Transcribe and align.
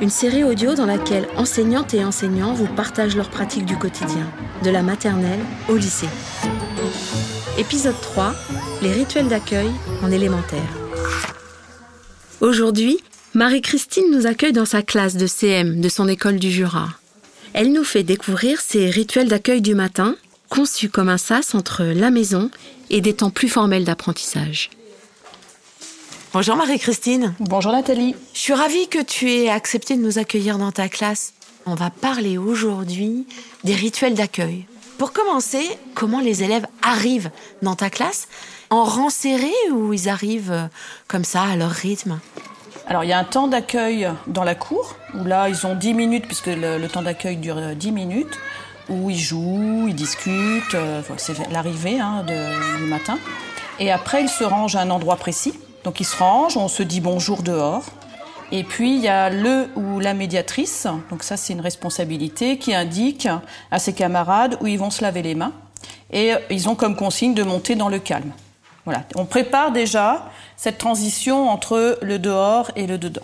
une 0.00 0.10
série 0.10 0.44
audio 0.44 0.74
dans 0.74 0.86
laquelle 0.86 1.28
enseignantes 1.36 1.92
et 1.92 2.04
enseignants 2.04 2.54
vous 2.54 2.66
partagent 2.66 3.16
leurs 3.16 3.28
pratiques 3.28 3.66
du 3.66 3.76
quotidien, 3.76 4.30
de 4.64 4.70
la 4.70 4.82
maternelle 4.82 5.40
au 5.68 5.76
lycée. 5.76 6.08
Épisode 7.58 8.00
3, 8.00 8.34
les 8.82 8.92
rituels 8.92 9.28
d'accueil 9.28 9.68
en 10.02 10.10
élémentaire. 10.10 10.68
Aujourd'hui, 12.40 12.98
Marie-Christine 13.34 14.10
nous 14.10 14.26
accueille 14.26 14.54
dans 14.54 14.64
sa 14.64 14.82
classe 14.82 15.16
de 15.16 15.26
CM 15.26 15.80
de 15.80 15.88
son 15.90 16.08
école 16.08 16.38
du 16.38 16.50
Jura. 16.50 16.88
Elle 17.52 17.72
nous 17.72 17.84
fait 17.84 18.02
découvrir 18.02 18.60
ses 18.60 18.88
rituels 18.88 19.28
d'accueil 19.28 19.60
du 19.60 19.74
matin, 19.74 20.16
conçus 20.48 20.88
comme 20.88 21.10
un 21.10 21.18
sas 21.18 21.54
entre 21.54 21.84
la 21.84 22.10
maison 22.10 22.50
et 22.88 23.02
des 23.02 23.14
temps 23.14 23.30
plus 23.30 23.48
formels 23.48 23.84
d'apprentissage. 23.84 24.70
Bonjour 26.32 26.54
Marie-Christine. 26.54 27.34
Bonjour 27.40 27.72
Nathalie. 27.72 28.14
Je 28.34 28.38
suis 28.38 28.52
ravie 28.52 28.86
que 28.86 29.02
tu 29.02 29.32
aies 29.32 29.50
accepté 29.50 29.96
de 29.96 30.00
nous 30.00 30.20
accueillir 30.20 30.58
dans 30.58 30.70
ta 30.70 30.88
classe. 30.88 31.34
On 31.66 31.74
va 31.74 31.90
parler 31.90 32.38
aujourd'hui 32.38 33.26
des 33.64 33.74
rituels 33.74 34.14
d'accueil. 34.14 34.64
Pour 34.96 35.12
commencer, 35.12 35.64
comment 35.96 36.20
les 36.20 36.44
élèves 36.44 36.66
arrivent 36.82 37.32
dans 37.62 37.74
ta 37.74 37.90
classe? 37.90 38.28
En 38.70 38.84
rang 38.84 39.10
serré 39.10 39.50
ou 39.72 39.92
ils 39.92 40.08
arrivent 40.08 40.52
euh, 40.52 40.66
comme 41.08 41.24
ça 41.24 41.42
à 41.42 41.56
leur 41.56 41.72
rythme? 41.72 42.20
Alors 42.86 43.02
il 43.02 43.10
y 43.10 43.12
a 43.12 43.18
un 43.18 43.24
temps 43.24 43.48
d'accueil 43.48 44.08
dans 44.28 44.44
la 44.44 44.54
cour, 44.54 44.94
où 45.14 45.24
là 45.24 45.48
ils 45.48 45.66
ont 45.66 45.74
10 45.74 45.94
minutes, 45.94 46.26
puisque 46.26 46.46
le, 46.46 46.86
temps 46.86 47.02
d'accueil 47.02 47.38
dure 47.38 47.74
10 47.74 47.88
euh, 47.88 47.90
minutes, 47.90 48.38
où 48.88 49.10
ils 49.10 49.18
jouent, 49.18 49.86
ils 49.88 49.96
discutent, 49.96 50.76
euh, 50.76 51.02
c'est 51.16 51.50
l'arrivée 51.50 51.98
hein, 51.98 52.24
du 52.78 52.84
matin. 52.84 53.18
Et 53.80 53.90
après 53.90 54.22
ils 54.22 54.28
se 54.28 54.44
rangent 54.44 54.76
à 54.76 54.82
un 54.82 54.90
endroit 54.90 55.16
précis. 55.16 55.54
Donc 55.84 56.00
ils 56.00 56.04
se 56.04 56.16
rangent, 56.16 56.56
on 56.56 56.68
se 56.68 56.82
dit 56.82 57.00
bonjour 57.00 57.42
dehors. 57.42 57.84
Et 58.52 58.64
puis 58.64 58.96
il 58.96 59.00
y 59.00 59.08
a 59.08 59.30
le 59.30 59.68
ou 59.76 60.00
la 60.00 60.12
médiatrice, 60.12 60.86
donc 61.10 61.22
ça 61.22 61.36
c'est 61.36 61.52
une 61.52 61.60
responsabilité, 61.60 62.58
qui 62.58 62.74
indique 62.74 63.28
à 63.70 63.78
ses 63.78 63.92
camarades 63.92 64.58
où 64.60 64.66
ils 64.66 64.78
vont 64.78 64.90
se 64.90 65.02
laver 65.02 65.22
les 65.22 65.34
mains. 65.34 65.52
Et 66.12 66.32
ils 66.50 66.68
ont 66.68 66.74
comme 66.74 66.96
consigne 66.96 67.34
de 67.34 67.44
monter 67.44 67.76
dans 67.76 67.88
le 67.88 68.00
calme. 68.00 68.32
Voilà, 68.84 69.04
on 69.14 69.24
prépare 69.24 69.70
déjà 69.70 70.30
cette 70.56 70.78
transition 70.78 71.48
entre 71.48 71.98
le 72.02 72.18
dehors 72.18 72.70
et 72.74 72.86
le 72.86 72.98
dedans. 72.98 73.22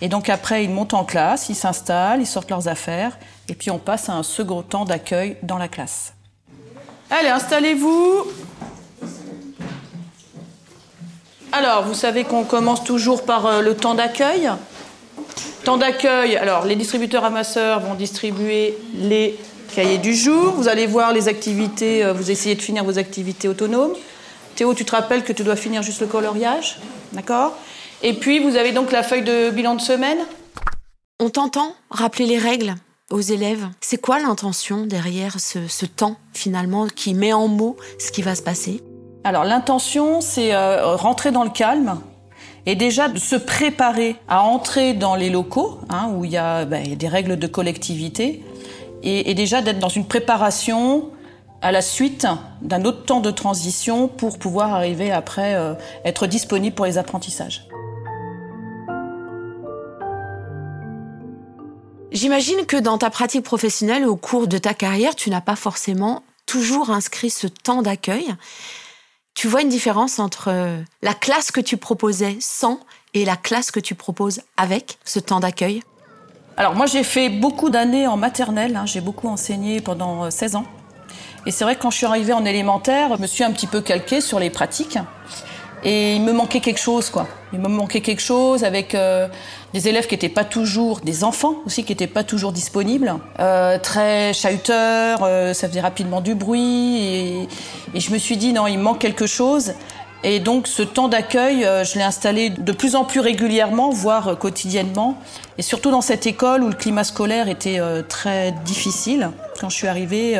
Et 0.00 0.08
donc 0.08 0.28
après, 0.28 0.64
ils 0.64 0.70
montent 0.70 0.94
en 0.94 1.04
classe, 1.04 1.48
ils 1.48 1.54
s'installent, 1.54 2.20
ils 2.20 2.26
sortent 2.26 2.50
leurs 2.50 2.68
affaires, 2.68 3.18
et 3.48 3.54
puis 3.54 3.70
on 3.70 3.78
passe 3.78 4.08
à 4.08 4.14
un 4.14 4.22
second 4.22 4.62
temps 4.62 4.84
d'accueil 4.84 5.36
dans 5.42 5.58
la 5.58 5.68
classe. 5.68 6.14
Allez, 7.10 7.28
installez-vous. 7.28 8.24
Alors, 11.58 11.84
vous 11.84 11.94
savez 11.94 12.24
qu'on 12.24 12.44
commence 12.44 12.84
toujours 12.84 13.24
par 13.24 13.46
euh, 13.46 13.62
le 13.62 13.74
temps 13.74 13.94
d'accueil. 13.94 14.50
Temps 15.64 15.78
d'accueil, 15.78 16.36
alors 16.36 16.66
les 16.66 16.76
distributeurs 16.76 17.24
amasseurs 17.24 17.80
vont 17.80 17.94
distribuer 17.94 18.76
les 18.94 19.38
cahiers 19.74 19.96
du 19.96 20.14
jour. 20.14 20.52
Vous 20.52 20.68
allez 20.68 20.86
voir 20.86 21.14
les 21.14 21.28
activités, 21.28 22.04
euh, 22.04 22.12
vous 22.12 22.30
essayez 22.30 22.56
de 22.56 22.60
finir 22.60 22.84
vos 22.84 22.98
activités 22.98 23.48
autonomes. 23.48 23.94
Théo, 24.54 24.74
tu 24.74 24.84
te 24.84 24.94
rappelles 24.94 25.24
que 25.24 25.32
tu 25.32 25.44
dois 25.44 25.56
finir 25.56 25.82
juste 25.82 26.02
le 26.02 26.08
coloriage, 26.08 26.78
d'accord? 27.14 27.56
Et 28.02 28.12
puis, 28.12 28.38
vous 28.38 28.56
avez 28.56 28.72
donc 28.72 28.92
la 28.92 29.02
feuille 29.02 29.24
de 29.24 29.48
bilan 29.48 29.76
de 29.76 29.80
semaine. 29.80 30.18
On 31.20 31.30
t'entend 31.30 31.74
rappeler 31.88 32.26
les 32.26 32.38
règles 32.38 32.74
aux 33.10 33.22
élèves. 33.22 33.66
C'est 33.80 33.98
quoi 33.98 34.18
l'intention 34.18 34.84
derrière 34.84 35.36
ce 35.40 35.86
temps, 35.86 36.16
finalement, 36.34 36.86
qui 36.86 37.14
met 37.14 37.32
en 37.32 37.48
mots 37.48 37.78
ce 37.98 38.12
qui 38.12 38.20
va 38.20 38.34
se 38.34 38.42
passer? 38.42 38.82
Alors 39.26 39.42
l'intention, 39.42 40.20
c'est 40.20 40.54
euh, 40.54 40.94
rentrer 40.94 41.32
dans 41.32 41.42
le 41.42 41.50
calme 41.50 42.00
et 42.64 42.76
déjà 42.76 43.08
de 43.08 43.18
se 43.18 43.34
préparer 43.34 44.14
à 44.28 44.42
entrer 44.42 44.94
dans 44.94 45.16
les 45.16 45.30
locaux 45.30 45.80
hein, 45.88 46.12
où 46.14 46.24
il 46.24 46.30
y, 46.30 46.36
a, 46.36 46.64
ben, 46.64 46.94
des 46.94 47.08
règles 47.08 47.36
de 47.36 47.48
collectivité 47.48 48.44
et, 49.02 49.34
déjà 49.34 49.62
d'être 49.62 49.80
dans 49.80 49.88
une 49.88 50.06
préparation 50.06 51.10
à 51.60 51.72
la 51.72 51.82
suite 51.82 52.28
d'un 52.62 52.84
autre 52.84 53.04
temps 53.04 53.18
de 53.18 53.32
transition 53.32 54.06
pour 54.06 54.38
pouvoir 54.38 54.72
arriver 54.72 55.10
après 55.10 55.56
euh, 55.56 55.74
être 56.04 56.28
disponible 56.28 56.76
pour 56.76 56.86
les 56.86 56.96
apprentissages. 56.96 57.66
J'imagine 62.12 62.64
que 62.64 62.76
dans 62.76 62.96
ta 62.96 63.10
pratique 63.10 63.42
professionnelle, 63.42 64.06
au 64.06 64.14
cours 64.14 64.46
de 64.46 64.58
ta 64.58 64.72
carrière, 64.72 65.16
tu 65.16 65.30
n'as 65.30 65.40
pas 65.40 65.56
forcément 65.56 66.22
toujours 66.46 66.90
inscrit 66.90 67.30
ce 67.30 67.48
temps 67.48 67.82
d'accueil. 67.82 68.32
Tu 69.36 69.48
vois 69.48 69.60
une 69.60 69.68
différence 69.68 70.18
entre 70.18 70.48
euh, 70.48 70.80
la 71.02 71.12
classe 71.12 71.52
que 71.52 71.60
tu 71.60 71.76
proposais 71.76 72.38
sans 72.40 72.80
et 73.12 73.26
la 73.26 73.36
classe 73.36 73.70
que 73.70 73.80
tu 73.80 73.94
proposes 73.94 74.40
avec 74.56 74.96
ce 75.04 75.18
temps 75.20 75.40
d'accueil? 75.40 75.82
Alors 76.56 76.74
moi 76.74 76.86
j'ai 76.86 77.04
fait 77.04 77.28
beaucoup 77.28 77.68
d'années 77.68 78.06
en 78.06 78.16
maternelle, 78.16 78.74
hein. 78.76 78.86
j'ai 78.86 79.02
beaucoup 79.02 79.28
enseigné 79.28 79.82
pendant 79.82 80.30
16 80.30 80.54
euh, 80.54 80.58
ans. 80.58 80.64
Et 81.44 81.50
c'est 81.50 81.64
vrai 81.64 81.76
que 81.76 81.82
quand 81.82 81.90
je 81.90 81.98
suis 81.98 82.06
arrivée 82.06 82.32
en 82.32 82.46
élémentaire, 82.46 83.14
je 83.14 83.20
me 83.20 83.26
suis 83.26 83.44
un 83.44 83.52
petit 83.52 83.66
peu 83.66 83.82
calquée 83.82 84.22
sur 84.22 84.40
les 84.40 84.48
pratiques. 84.48 84.98
Et 85.88 86.16
il 86.16 86.22
me 86.22 86.32
manquait 86.32 86.58
quelque 86.58 86.80
chose, 86.80 87.10
quoi. 87.10 87.28
Il 87.52 87.60
me 87.60 87.68
manquait 87.68 88.00
quelque 88.00 88.20
chose 88.20 88.64
avec 88.64 88.96
euh, 88.96 89.28
des 89.72 89.86
élèves 89.86 90.08
qui 90.08 90.14
n'étaient 90.14 90.28
pas 90.28 90.42
toujours, 90.42 90.98
des 90.98 91.22
enfants 91.22 91.54
aussi 91.64 91.84
qui 91.84 91.92
n'étaient 91.92 92.08
pas 92.08 92.24
toujours 92.24 92.50
disponibles, 92.50 93.14
euh, 93.38 93.78
très 93.78 94.32
chahuteurs, 94.32 95.20
euh, 95.22 95.52
ça 95.52 95.68
faisait 95.68 95.80
rapidement 95.80 96.20
du 96.20 96.34
bruit. 96.34 96.96
Et, 96.96 97.48
et, 97.94 98.00
je 98.00 98.10
me 98.10 98.18
suis 98.18 98.36
dit, 98.36 98.52
non, 98.52 98.66
il 98.66 98.78
manque 98.80 98.98
quelque 98.98 99.28
chose. 99.28 99.74
Et 100.24 100.40
donc 100.40 100.66
ce 100.66 100.82
temps 100.82 101.06
d'accueil, 101.06 101.60
je 101.60 101.94
l'ai 101.94 102.02
installé 102.02 102.50
de 102.50 102.72
plus 102.72 102.96
en 102.96 103.04
plus 103.04 103.20
régulièrement, 103.20 103.90
voire 103.90 104.36
quotidiennement. 104.36 105.20
Et 105.56 105.62
surtout 105.62 105.92
dans 105.92 106.00
cette 106.00 106.26
école 106.26 106.64
où 106.64 106.68
le 106.68 106.74
climat 106.74 107.04
scolaire 107.04 107.48
était 107.48 107.78
très 108.08 108.50
difficile. 108.64 109.30
Quand 109.58 109.68
je 109.68 109.76
suis 109.76 109.88
arrivée, 109.88 110.38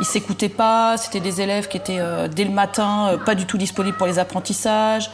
ils 0.00 0.06
s'écoutaient 0.06 0.48
pas. 0.48 0.96
C'était 0.96 1.20
des 1.20 1.40
élèves 1.40 1.68
qui 1.68 1.76
étaient 1.76 2.00
dès 2.34 2.44
le 2.44 2.50
matin 2.50 3.18
pas 3.24 3.34
du 3.34 3.46
tout 3.46 3.58
disponibles 3.58 3.96
pour 3.96 4.06
les 4.06 4.18
apprentissages 4.18 5.10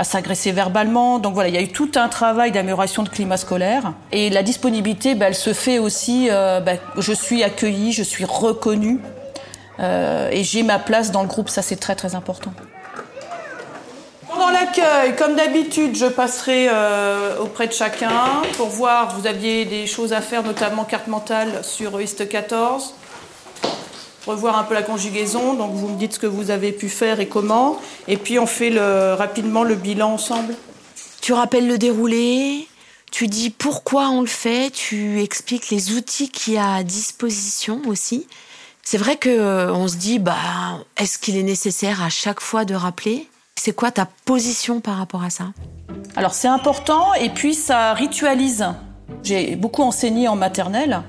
à 0.00 0.04
s'agresser 0.04 0.52
verbalement. 0.52 1.18
Donc 1.18 1.34
voilà, 1.34 1.48
il 1.48 1.54
y 1.54 1.58
a 1.58 1.62
eu 1.62 1.72
tout 1.72 1.90
un 1.96 2.08
travail 2.08 2.52
d'amélioration 2.52 3.02
de 3.02 3.08
climat 3.08 3.36
scolaire. 3.36 3.92
Et 4.12 4.30
la 4.30 4.44
disponibilité, 4.44 5.16
bah, 5.16 5.26
elle 5.28 5.34
se 5.34 5.52
fait 5.52 5.78
aussi, 5.78 6.28
bah, 6.30 6.74
je 6.96 7.12
suis 7.12 7.42
accueillie, 7.42 7.92
je 7.92 8.04
suis 8.04 8.24
reconnue 8.24 9.00
et 9.80 10.44
j'ai 10.44 10.62
ma 10.62 10.78
place 10.78 11.10
dans 11.10 11.22
le 11.22 11.28
groupe. 11.28 11.48
Ça, 11.48 11.62
c'est 11.62 11.76
très 11.76 11.96
très 11.96 12.14
important. 12.14 12.52
Pendant 14.38 14.52
l'accueil, 14.52 15.16
comme 15.16 15.34
d'habitude, 15.34 15.96
je 15.96 16.06
passerai 16.06 16.68
euh, 16.70 17.40
auprès 17.40 17.66
de 17.66 17.72
chacun 17.72 18.40
pour 18.56 18.68
voir, 18.68 19.18
vous 19.18 19.26
aviez 19.26 19.64
des 19.64 19.88
choses 19.88 20.12
à 20.12 20.20
faire, 20.20 20.44
notamment 20.44 20.84
carte 20.84 21.08
mentale 21.08 21.64
sur 21.64 22.00
IST 22.00 22.28
14. 22.28 22.94
Revoir 24.28 24.56
un 24.56 24.62
peu 24.62 24.74
la 24.74 24.82
conjugaison, 24.82 25.54
donc 25.54 25.72
vous 25.72 25.88
me 25.88 25.98
dites 25.98 26.12
ce 26.14 26.18
que 26.20 26.28
vous 26.28 26.52
avez 26.52 26.70
pu 26.70 26.88
faire 26.88 27.18
et 27.18 27.26
comment. 27.26 27.80
Et 28.06 28.16
puis 28.16 28.38
on 28.38 28.46
fait 28.46 28.72
rapidement 28.78 29.64
le 29.64 29.74
bilan 29.74 30.12
ensemble. 30.12 30.54
Tu 31.20 31.32
rappelles 31.32 31.66
le 31.66 31.76
déroulé, 31.76 32.68
tu 33.10 33.26
dis 33.26 33.50
pourquoi 33.50 34.08
on 34.10 34.20
le 34.20 34.28
fait, 34.28 34.70
tu 34.70 35.20
expliques 35.20 35.68
les 35.70 35.94
outils 35.94 36.28
qu'il 36.28 36.54
y 36.54 36.58
a 36.58 36.74
à 36.74 36.84
disposition 36.84 37.82
aussi. 37.88 38.24
C'est 38.84 38.98
vrai 38.98 39.16
que 39.16 39.30
euh, 39.30 39.74
on 39.74 39.88
se 39.88 39.96
dit, 39.96 40.20
bah, 40.20 40.36
est-ce 40.96 41.18
qu'il 41.18 41.36
est 41.36 41.42
nécessaire 41.42 42.04
à 42.04 42.08
chaque 42.08 42.40
fois 42.40 42.64
de 42.64 42.76
rappeler? 42.76 43.26
C'est 43.58 43.72
quoi 43.72 43.90
ta 43.90 44.06
position 44.24 44.80
par 44.80 44.96
rapport 44.96 45.22
à 45.22 45.30
ça? 45.30 45.46
Alors 46.16 46.34
c'est 46.34 46.48
important 46.48 47.14
et 47.14 47.28
puis 47.28 47.54
ça 47.54 47.92
ritualise. 47.94 48.66
J'ai 49.22 49.56
beaucoup 49.56 49.82
enseigné 49.82 50.28
en 50.28 50.36
maternelle 50.36 51.02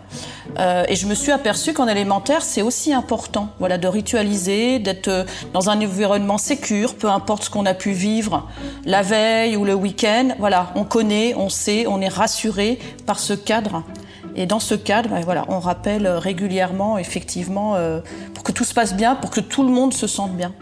euh, 0.58 0.84
et 0.88 0.96
je 0.96 1.06
me 1.06 1.14
suis 1.14 1.32
aperçue 1.32 1.74
qu'en 1.74 1.88
élémentaire 1.88 2.42
c'est 2.42 2.62
aussi 2.62 2.92
important, 2.94 3.50
voilà, 3.60 3.78
de 3.78 3.88
ritualiser, 3.88 4.80
d'être 4.80 5.08
euh, 5.10 5.24
dans 5.54 5.70
un 5.70 5.78
environnement 5.82 6.38
sécur, 6.38 6.96
peu 6.96 7.10
importe 7.10 7.44
ce 7.44 7.50
qu'on 7.50 7.66
a 7.66 7.74
pu 7.74 7.92
vivre 7.92 8.48
la 8.86 9.04
veille 9.04 9.56
ou 9.56 9.64
le 9.64 9.74
week-end. 9.74 10.30
Voilà, 10.40 10.72
on 10.76 10.86
connaît, 10.86 11.36
on 11.36 11.50
sait, 11.50 11.86
on 11.88 12.02
est 12.02 12.08
rassuré 12.08 12.80
par 13.06 13.20
ce 13.20 13.34
cadre. 13.34 13.84
Et 14.36 14.46
dans 14.46 14.60
ce 14.60 14.76
cadre, 14.76 15.10
ben 15.10 15.22
voilà, 15.22 15.46
on 15.50 15.60
rappelle 15.60 16.08
régulièrement, 16.08 16.98
effectivement, 16.98 17.76
euh, 17.76 18.00
pour 18.34 18.44
que 18.44 18.52
tout 18.52 18.64
se 18.64 18.74
passe 18.74 18.94
bien, 18.94 19.16
pour 19.16 19.32
que 19.32 19.42
tout 19.42 19.64
le 19.64 19.70
monde 19.70 19.94
se 19.94 20.08
sente 20.08 20.32
bien. 20.36 20.54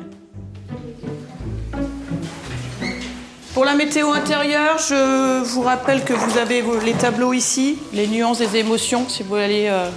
Pour 3.57 3.65
la 3.65 3.73
météo 3.73 4.11
intérieure, 4.11 4.77
je 4.77 5.41
vous 5.41 5.63
rappelle 5.63 6.03
que 6.03 6.13
vous 6.13 6.37
avez 6.37 6.63
les 6.85 6.93
tableaux 6.93 7.33
ici, 7.33 7.79
les 7.91 8.05
nuances 8.05 8.37
des 8.37 8.57
émotions, 8.57 9.09
si 9.09 9.23
vous 9.23 9.33
allez 9.33 9.65
euh, 9.67 9.89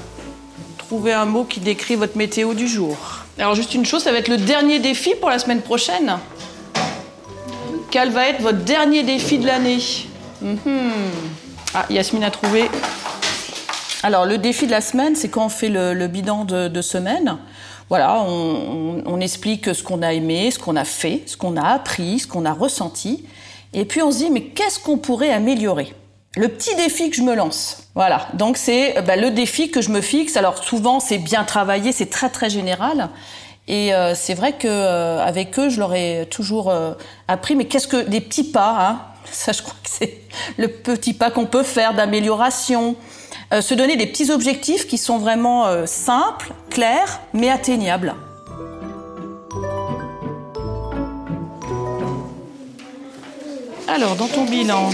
trouver 0.79 1.13
un 1.13 1.27
mot 1.27 1.45
qui 1.45 1.61
décrit 1.61 1.95
votre 1.95 2.17
météo 2.17 2.55
du 2.55 2.67
jour. 2.67 2.97
Alors 3.39 3.55
juste 3.55 3.75
une 3.75 3.85
chose, 3.85 4.03
ça 4.03 4.13
va 4.13 4.19
être 4.19 4.29
le 4.29 4.39
dernier 4.39 4.79
défi 4.79 5.15
pour 5.15 5.29
la 5.29 5.39
semaine 5.39 5.61
prochaine. 5.61 6.17
Quel 7.91 8.09
va 8.13 8.29
être 8.29 8.41
votre 8.41 8.61
dernier 8.61 9.03
défi 9.03 9.37
de 9.37 9.47
l'année? 9.47 9.81
Mhm. 10.41 10.57
Ah, 11.75 11.85
Yasmine 11.91 12.25
a 12.25 12.31
trouvé. 12.31 12.71
Alors 14.03 14.25
le 14.25 14.39
défi 14.39 14.65
de 14.65 14.71
la 14.71 14.81
semaine, 14.81 15.15
c'est 15.17 15.29
quand 15.29 15.45
on 15.45 15.51
fait 15.51 15.69
le, 15.69 15.93
le 15.93 16.07
bilan 16.07 16.47
de, 16.47 16.81
semaine. 16.81 17.37
Voilà, 17.91 18.23
on 18.23 19.21
explique 19.21 19.75
ce 19.75 19.83
qu'on 19.83 20.01
a 20.01 20.15
aimé, 20.15 20.51
ce 20.51 20.59
qu'on 20.59 20.77
a 20.77 20.85
fait, 20.85 21.25
ce 21.27 21.37
qu'on 21.37 21.59
a 21.59 21.67
appris, 21.67 22.21
ce 22.21 22.27
qu'on 22.27 22.47
a 22.47 22.55
ressenti. 22.55 23.27
Et 23.73 23.85
puis 23.85 24.03
on 24.03 24.11
se 24.11 24.19
dit, 24.19 24.31
mais 24.31 24.43
qu'est-ce 24.43 24.79
qu'on 24.79 24.99
pourrait 24.99 25.31
améliorer? 25.31 25.95
Le 26.37 26.49
petit 26.49 26.75
défi 26.77 27.11
que 27.11 27.17
je 27.17 27.23
me 27.23 27.35
lance. 27.35 27.89
Voilà, 27.97 28.29
donc 28.35 28.57
c'est 28.57 28.97
euh, 28.97 29.03
bah, 29.03 29.17
le 29.17 29.33
défi 29.33 29.71
que 29.71 29.81
je 29.81 29.91
me 29.91 30.01
fixe. 30.01 30.37
Alors 30.37 30.63
souvent, 30.63 31.01
c'est 31.01 31.19
bien 31.19 31.43
travaillé, 31.43 31.91
c'est 31.91 32.09
très 32.09 32.29
très 32.29 32.49
général. 32.49 33.09
Et 33.67 33.93
euh, 33.95 34.15
c'est 34.15 34.35
vrai 34.35 34.53
que 34.53 34.69
euh, 34.69 35.25
avec 35.25 35.59
eux, 35.59 35.69
je 35.69 35.81
leur 35.81 35.93
ai 35.95 36.27
toujours 36.31 36.73
appris, 37.27 37.57
mais 37.57 37.65
qu'est-ce 37.65 37.89
que 37.89 38.09
des 38.09 38.21
petits 38.21 38.51
pas 38.53 38.77
hein? 38.79 39.01
Ça, 39.33 39.53
je 39.53 39.63
crois 39.63 39.75
que 39.83 39.91
c'est 39.91 40.19
le 40.57 40.69
petit 40.69 41.15
pas 41.15 41.31
qu'on 41.31 41.47
peut 41.47 41.63
faire 41.63 41.95
d'amélioration. 41.95 42.97
Se 43.53 43.75
donner 43.75 43.97
des 43.97 44.07
petits 44.07 44.31
objectifs 44.31 44.87
qui 44.87 44.97
sont 44.97 45.19
vraiment 45.19 45.67
simples, 45.85 46.53
clairs, 46.71 47.21
mais 47.33 47.51
atteignables. 47.51 48.15
Alors, 53.93 54.15
dans 54.17 54.29
ton 54.29 54.45
bilan, 54.45 54.91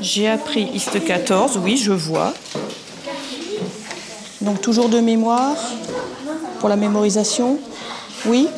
j'ai 0.00 0.28
appris 0.28 0.62
IST 0.74 1.04
14, 1.04 1.58
oui, 1.62 1.76
je 1.76 1.92
vois. 1.92 2.32
Donc, 4.40 4.60
toujours 4.60 4.88
de 4.88 5.00
mémoire 5.00 5.56
pour 6.60 6.68
la 6.68 6.76
mémorisation, 6.76 7.58
oui. 8.26 8.48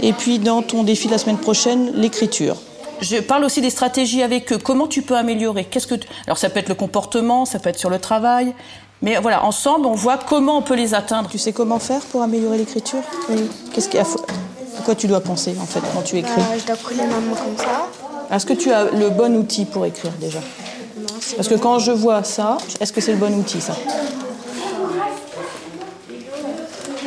Et 0.00 0.12
puis, 0.12 0.38
dans 0.38 0.62
ton 0.62 0.82
défi 0.84 1.06
de 1.08 1.12
la 1.12 1.18
semaine 1.18 1.38
prochaine, 1.38 1.92
l'écriture. 1.94 2.56
Je 3.00 3.16
parle 3.16 3.44
aussi 3.44 3.60
des 3.60 3.70
stratégies 3.70 4.22
avec 4.22 4.52
eux. 4.52 4.58
Comment 4.58 4.86
tu 4.86 5.02
peux 5.02 5.16
améliorer? 5.16 5.64
Qu'est-ce 5.64 5.86
que 5.86 5.94
tu- 5.94 6.08
Alors, 6.26 6.38
ça 6.38 6.48
peut 6.50 6.60
être 6.60 6.68
le 6.68 6.74
comportement, 6.74 7.44
ça 7.46 7.58
peut 7.58 7.70
être 7.70 7.78
sur 7.78 7.90
le 7.90 7.98
travail. 7.98 8.54
Mais 9.02 9.16
voilà, 9.16 9.44
ensemble, 9.44 9.86
on 9.86 9.94
voit 9.94 10.18
comment 10.18 10.58
on 10.58 10.62
peut 10.62 10.74
les 10.74 10.92
atteindre. 10.94 11.28
Tu 11.30 11.38
sais 11.38 11.52
comment 11.52 11.78
faire 11.78 12.02
pour 12.02 12.22
améliorer 12.22 12.58
l'écriture? 12.58 13.00
Oui. 13.30 13.48
Qu'est-ce 13.72 13.88
qu'il 13.88 13.98
y 13.98 14.02
a 14.02 14.06
À 14.06 14.82
quoi 14.84 14.94
tu 14.94 15.06
dois 15.06 15.20
penser, 15.20 15.56
en 15.60 15.64
fait, 15.66 15.80
quand 15.94 16.02
tu 16.02 16.18
écris? 16.18 16.30
Euh, 16.40 16.58
je 16.60 16.66
dois 16.66 16.76
coller 16.76 16.98
ma 16.98 17.14
main 17.18 17.34
comme 17.34 17.56
ça. 17.56 17.88
Est-ce 18.30 18.46
que 18.46 18.52
tu 18.52 18.70
as 18.72 18.84
le 18.90 19.10
bon 19.10 19.36
outil 19.36 19.64
pour 19.64 19.84
écrire 19.86 20.12
déjà? 20.20 20.38
Non, 20.38 21.06
Parce 21.36 21.48
que 21.48 21.54
quand 21.54 21.78
je 21.80 21.90
vois 21.90 22.22
ça, 22.22 22.58
est-ce 22.80 22.92
que 22.92 23.00
c'est 23.00 23.12
le 23.12 23.18
bon 23.18 23.34
outil 23.36 23.60
ça? 23.60 23.76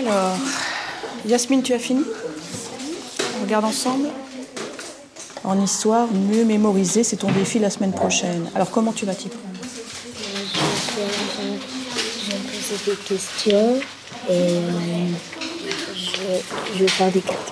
Alors, 0.06 0.36
Yasmine, 1.26 1.64
tu 1.64 1.74
as 1.74 1.80
fini? 1.80 2.04
On 3.40 3.44
regarde 3.44 3.66
ensemble. 3.66 4.10
En 5.46 5.62
histoire, 5.62 6.08
mieux 6.12 6.44
mémoriser, 6.46 7.04
c'est 7.04 7.18
ton 7.18 7.32
défi 7.32 7.60
la 7.60 7.70
semaine 7.70 7.94
prochaine. 7.94 8.50
Alors 8.56 8.72
comment 8.72 8.92
tu 8.92 9.06
vas 9.06 9.14
t'y 9.16 9.30
prendre? 9.30 9.44
Je 12.26 12.32
vais 12.32 12.38
poser 12.38 12.92
des 12.92 12.98
questions. 12.98 13.80
Et 14.30 14.60
je, 15.96 16.78
je 16.78 16.80
vais 16.84 16.88
faire 16.88 17.12
des 17.12 17.20
cartes, 17.22 17.52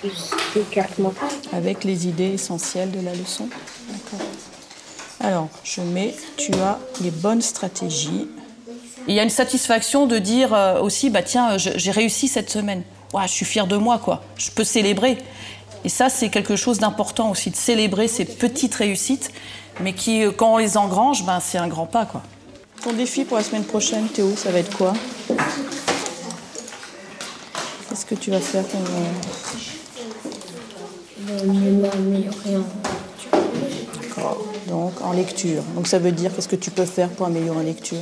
plus, 0.00 0.30
plus 0.52 0.60
des 0.60 0.66
cartes 0.66 0.98
mentales. 0.98 1.28
Avec 1.52 1.84
les 1.84 2.06
idées 2.06 2.32
essentielles 2.34 2.90
de 2.90 3.00
la 3.04 3.12
leçon 3.14 3.48
D'accord. 3.88 4.26
Alors, 5.20 5.48
je 5.64 5.80
mets, 5.82 6.14
tu 6.36 6.52
as 6.54 6.78
les 7.02 7.10
bonnes 7.10 7.42
stratégies. 7.42 8.26
Il 9.08 9.14
y 9.14 9.20
a 9.20 9.22
une 9.22 9.30
satisfaction 9.30 10.06
de 10.06 10.18
dire 10.18 10.54
euh, 10.54 10.80
aussi, 10.80 11.10
bah 11.10 11.22
tiens, 11.22 11.52
euh, 11.52 11.58
je- 11.58 11.76
j'ai 11.76 11.90
réussi 11.90 12.28
cette 12.28 12.50
semaine. 12.50 12.82
Ouah, 13.12 13.26
je 13.26 13.32
suis 13.32 13.44
fière 13.46 13.66
de 13.66 13.76
moi, 13.76 13.98
quoi. 13.98 14.22
Je 14.36 14.50
peux 14.50 14.64
célébrer. 14.64 15.18
Et 15.84 15.88
ça, 15.88 16.08
c'est 16.10 16.28
quelque 16.28 16.56
chose 16.56 16.78
d'important 16.78 17.30
aussi, 17.30 17.50
de 17.50 17.56
célébrer 17.56 18.06
ces 18.08 18.24
petites 18.24 18.74
réussites, 18.74 19.30
mais 19.80 19.94
qui, 19.94 20.22
euh, 20.24 20.30
quand 20.32 20.54
on 20.54 20.58
les 20.58 20.76
engrange, 20.76 21.24
ben, 21.24 21.40
c'est 21.40 21.58
un 21.58 21.68
grand 21.68 21.86
pas, 21.86 22.06
quoi. 22.06 22.22
Ton 22.82 22.92
défi 22.92 23.24
pour 23.24 23.36
la 23.36 23.42
semaine 23.42 23.64
prochaine, 23.64 24.06
Théo, 24.08 24.32
ça 24.36 24.50
va 24.50 24.58
être 24.60 24.74
quoi? 24.76 24.92
Qu'est-ce 27.88 28.06
que 28.06 28.14
tu 28.14 28.30
vas 28.30 28.40
faire 28.40 28.64
comme, 28.70 28.84
D'accord. 34.00 34.44
Donc 34.68 35.00
en 35.02 35.12
lecture. 35.12 35.62
Donc 35.74 35.86
ça 35.86 35.98
veut 35.98 36.12
dire 36.12 36.34
qu'est-ce 36.34 36.48
que 36.48 36.56
tu 36.56 36.70
peux 36.70 36.84
faire 36.84 37.08
pour 37.10 37.26
améliorer 37.26 37.58
en 37.58 37.62
lecture? 37.62 37.98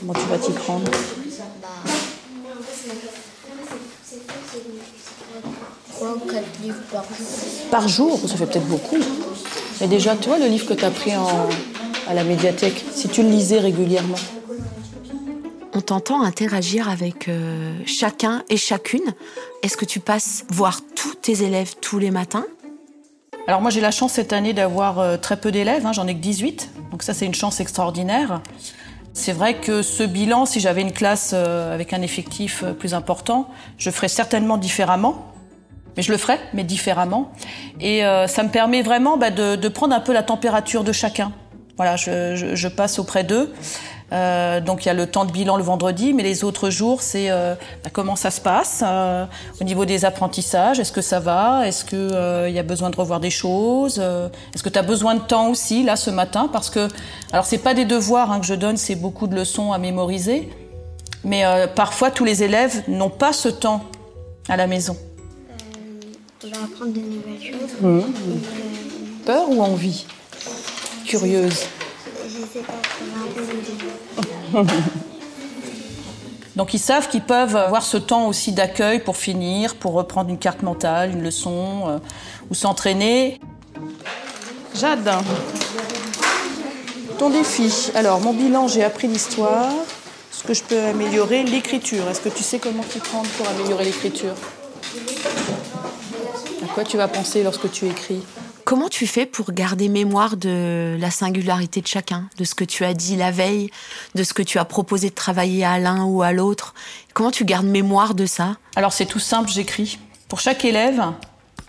Comment 0.00 0.12
tu 0.12 0.26
vas 0.30 0.38
t'y 0.38 0.52
prendre? 0.52 0.90
Par 6.90 7.02
jour. 7.08 7.30
Par 7.70 7.88
jour, 7.88 8.20
ça 8.26 8.36
fait 8.36 8.46
peut-être 8.46 8.66
beaucoup. 8.66 8.98
Mais 9.80 9.88
déjà, 9.88 10.16
tu 10.16 10.28
vois 10.28 10.38
le 10.38 10.46
livre 10.46 10.66
que 10.66 10.74
tu 10.74 10.84
as 10.84 10.90
pris 10.90 11.12
à 11.12 12.14
la 12.14 12.24
médiathèque, 12.24 12.84
si 12.94 13.08
tu 13.08 13.22
le 13.22 13.28
lisais 13.28 13.58
régulièrement. 13.58 14.16
On 15.88 15.96
t'entend 15.96 16.22
interagir 16.22 16.90
avec 16.90 17.28
euh, 17.28 17.72
chacun 17.86 18.44
et 18.50 18.58
chacune. 18.58 19.14
Est-ce 19.62 19.78
que 19.78 19.86
tu 19.86 20.00
passes 20.00 20.44
voir 20.50 20.82
tous 20.94 21.14
tes 21.14 21.44
élèves 21.44 21.76
tous 21.80 21.98
les 21.98 22.10
matins? 22.10 22.44
Alors 23.46 23.62
moi 23.62 23.70
j'ai 23.70 23.80
la 23.80 23.90
chance 23.90 24.12
cette 24.12 24.34
année 24.34 24.52
d'avoir 24.52 24.98
euh, 24.98 25.16
très 25.16 25.38
peu 25.38 25.50
d'élèves, 25.50 25.86
hein, 25.86 25.94
j'en 25.94 26.06
ai 26.06 26.14
que 26.14 26.20
18, 26.20 26.72
donc 26.90 27.02
ça 27.02 27.14
c'est 27.14 27.24
une 27.24 27.34
chance 27.34 27.60
extraordinaire. 27.60 28.42
C'est 29.14 29.32
vrai 29.32 29.54
que 29.54 29.80
ce 29.80 30.02
bilan, 30.02 30.44
si 30.44 30.60
j'avais 30.60 30.82
une 30.82 30.92
classe 30.92 31.30
euh, 31.32 31.72
avec 31.72 31.94
un 31.94 32.02
effectif 32.02 32.64
plus 32.78 32.92
important, 32.92 33.48
je 33.78 33.88
ferais 33.88 34.08
certainement 34.08 34.58
différemment. 34.58 35.32
Mais 35.96 36.02
je 36.02 36.12
le 36.12 36.18
ferais, 36.18 36.38
mais 36.52 36.64
différemment. 36.64 37.32
Et 37.80 38.02
ça 38.28 38.44
me 38.44 38.50
permet 38.50 38.82
vraiment 38.82 39.16
bah, 39.16 39.30
de, 39.30 39.68
prendre 39.68 39.96
un 39.96 40.00
peu 40.00 40.12
la 40.12 40.22
température 40.22 40.84
de 40.84 40.92
chacun. 40.92 41.32
Voilà, 41.76 41.96
je 41.96 42.68
passe 42.68 43.00
auprès 43.00 43.24
d'eux. 43.24 43.52
Euh, 44.12 44.60
donc 44.60 44.84
il 44.84 44.88
y 44.88 44.90
a 44.90 44.94
le 44.94 45.06
temps 45.06 45.24
de 45.24 45.32
bilan 45.32 45.56
le 45.56 45.62
vendredi, 45.62 46.14
mais 46.14 46.22
les 46.22 46.44
autres 46.44 46.70
jours, 46.70 47.02
c'est 47.02 47.30
euh, 47.30 47.54
comment 47.92 48.16
ça 48.16 48.30
se 48.30 48.40
passe 48.40 48.82
euh, 48.86 49.26
au 49.60 49.64
niveau 49.64 49.84
des 49.84 50.04
apprentissages? 50.04 50.80
Est-ce 50.80 50.92
que 50.92 51.02
ça 51.02 51.20
va? 51.20 51.66
Est-ce 51.66 51.84
que 51.84 51.96
euh, 51.96 52.48
il 52.48 52.54
y 52.54 52.58
a 52.58 52.62
besoin 52.62 52.90
de 52.90 52.96
revoir 52.96 53.20
des 53.20 53.30
choses 53.30 53.98
Est-ce 53.98 54.62
que 54.62 54.68
tu 54.68 54.78
as 54.78 54.82
besoin 54.82 55.14
de 55.14 55.20
temps 55.20 55.48
aussi 55.48 55.82
là 55.82 55.96
ce 55.96 56.10
matin? 56.10 56.48
Parce 56.50 56.70
que 56.70 56.88
alors 57.32 57.44
c'est 57.44 57.58
pas 57.58 57.74
des 57.74 57.84
devoirs 57.84 58.32
hein, 58.32 58.40
que 58.40 58.46
je 58.46 58.54
donne, 58.54 58.76
c'est 58.76 58.96
beaucoup 58.96 59.26
de 59.26 59.34
leçons 59.34 59.72
à 59.72 59.78
mémoriser. 59.78 60.48
Mais 61.24 61.42
parfois 61.74 62.10
tous 62.10 62.24
les 62.24 62.42
élèves 62.42 62.84
n'ont 62.88 63.10
pas 63.10 63.32
ce 63.32 63.48
temps 63.48 63.82
à 64.48 64.56
la 64.56 64.66
maison. 64.66 64.96
Je 66.40 66.46
vais 66.46 66.56
apprendre 66.56 66.92
de 66.92 67.00
nouvelles 67.00 67.42
choses. 67.42 68.04
Peur 69.26 69.50
ou 69.50 69.60
envie? 69.60 70.06
Curieuse. 71.04 71.64
Donc 76.56 76.74
ils 76.74 76.80
savent 76.80 77.08
qu'ils 77.08 77.22
peuvent 77.22 77.54
avoir 77.54 77.82
ce 77.82 77.96
temps 77.96 78.26
aussi 78.26 78.50
d'accueil 78.50 78.98
pour 78.98 79.16
finir, 79.16 79.76
pour 79.76 79.92
reprendre 79.92 80.28
une 80.28 80.38
carte 80.38 80.62
mentale, 80.62 81.12
une 81.12 81.22
leçon, 81.22 81.84
euh, 81.86 81.98
ou 82.50 82.54
s'entraîner. 82.54 83.38
Jade, 84.74 85.08
ton 87.18 87.30
défi. 87.30 87.92
Alors 87.94 88.20
mon 88.20 88.32
bilan, 88.32 88.66
j'ai 88.66 88.82
appris 88.82 89.06
l'histoire. 89.06 89.70
Ce 90.32 90.42
que 90.44 90.54
je 90.54 90.62
peux 90.62 90.80
améliorer, 90.80 91.42
l'écriture. 91.42 92.08
Est-ce 92.08 92.20
que 92.20 92.28
tu 92.28 92.42
sais 92.42 92.58
comment 92.58 92.82
t'y 92.82 92.98
prendre 92.98 93.28
pour 93.30 93.48
améliorer 93.48 93.84
l'écriture? 93.84 94.34
À 96.62 96.66
quoi 96.74 96.84
tu 96.84 96.96
vas 96.96 97.08
penser 97.08 97.42
lorsque 97.42 97.70
tu 97.70 97.86
écris? 97.86 98.22
Comment 98.68 98.90
tu 98.90 99.06
fais 99.06 99.24
pour 99.24 99.52
garder 99.52 99.88
mémoire 99.88 100.36
de 100.36 100.98
la 101.00 101.10
singularité 101.10 101.80
de 101.80 101.86
chacun, 101.86 102.28
de 102.36 102.44
ce 102.44 102.54
que 102.54 102.64
tu 102.64 102.84
as 102.84 102.92
dit 102.92 103.16
la 103.16 103.30
veille, 103.30 103.70
de 104.14 104.22
ce 104.22 104.34
que 104.34 104.42
tu 104.42 104.58
as 104.58 104.66
proposé 104.66 105.08
de 105.08 105.14
travailler 105.14 105.64
à 105.64 105.78
l'un 105.78 106.04
ou 106.04 106.20
à 106.20 106.32
l'autre? 106.32 106.74
Comment 107.14 107.30
tu 107.30 107.46
gardes 107.46 107.64
mémoire 107.64 108.12
de 108.12 108.26
ça? 108.26 108.56
Alors 108.76 108.92
c'est 108.92 109.06
tout 109.06 109.20
simple, 109.20 109.48
j'écris. 109.48 109.98
Pour 110.28 110.40
chaque 110.40 110.66
élève, 110.66 111.02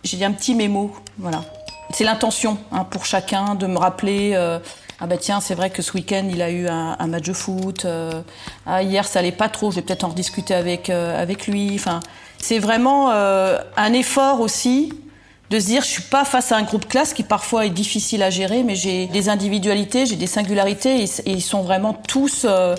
j'ai 0.04 0.26
un 0.26 0.34
petit 0.34 0.54
mémo. 0.56 0.94
Voilà. 1.18 1.46
C'est 1.94 2.04
l'intention 2.04 2.58
hein, 2.74 2.84
pour 2.84 3.06
chacun 3.06 3.56
de 3.56 3.66
me 3.66 3.78
rappeler. 3.78 4.34
euh, 4.34 4.60
ah 5.00 5.08
bah 5.08 5.16
tiens, 5.16 5.40
c'est 5.40 5.56
vrai 5.56 5.70
que 5.70 5.82
ce 5.82 5.94
week-end 5.94 6.28
il 6.30 6.42
a 6.42 6.52
eu 6.52 6.68
un, 6.68 7.08
match 7.08 7.24
de 7.24 7.32
foot. 7.32 7.86
euh, 7.86 8.22
ah 8.66 8.84
hier 8.84 9.08
ça 9.08 9.20
allait 9.20 9.32
pas 9.32 9.48
trop. 9.48 9.72
Je 9.72 9.78
vais 9.78 9.84
peut-être 9.84 10.04
en 10.04 10.10
rediscuter 10.10 10.54
avec 10.54 10.90
euh, 10.90 11.18
avec 11.18 11.48
lui. 11.48 11.72
Enfin, 11.76 12.02
c'est 12.40 12.60
vraiment 12.60 13.10
un 13.10 13.94
effort 13.94 14.42
aussi 14.42 14.92
de 15.50 15.60
se 15.60 15.66
dire 15.66 15.82
je 15.82 15.88
suis 15.88 16.04
pas 16.04 16.26
face 16.26 16.52
à 16.52 16.58
un 16.58 16.64
groupe 16.64 16.88
classe 16.88 17.14
qui 17.14 17.24
parfois 17.24 17.66
est 17.66 17.72
difficile 17.72 18.22
à 18.24 18.30
gérer, 18.30 18.64
mais 18.64 18.76
j'ai 18.76 19.08
des 19.08 19.30
individualités, 19.30 20.06
j'ai 20.06 20.16
des 20.16 20.28
singularités 20.28 21.04
et, 21.04 21.10
ils 21.26 21.42
sont 21.42 21.62
vraiment 21.64 21.94
tous. 21.94 22.46
euh, 22.46 22.76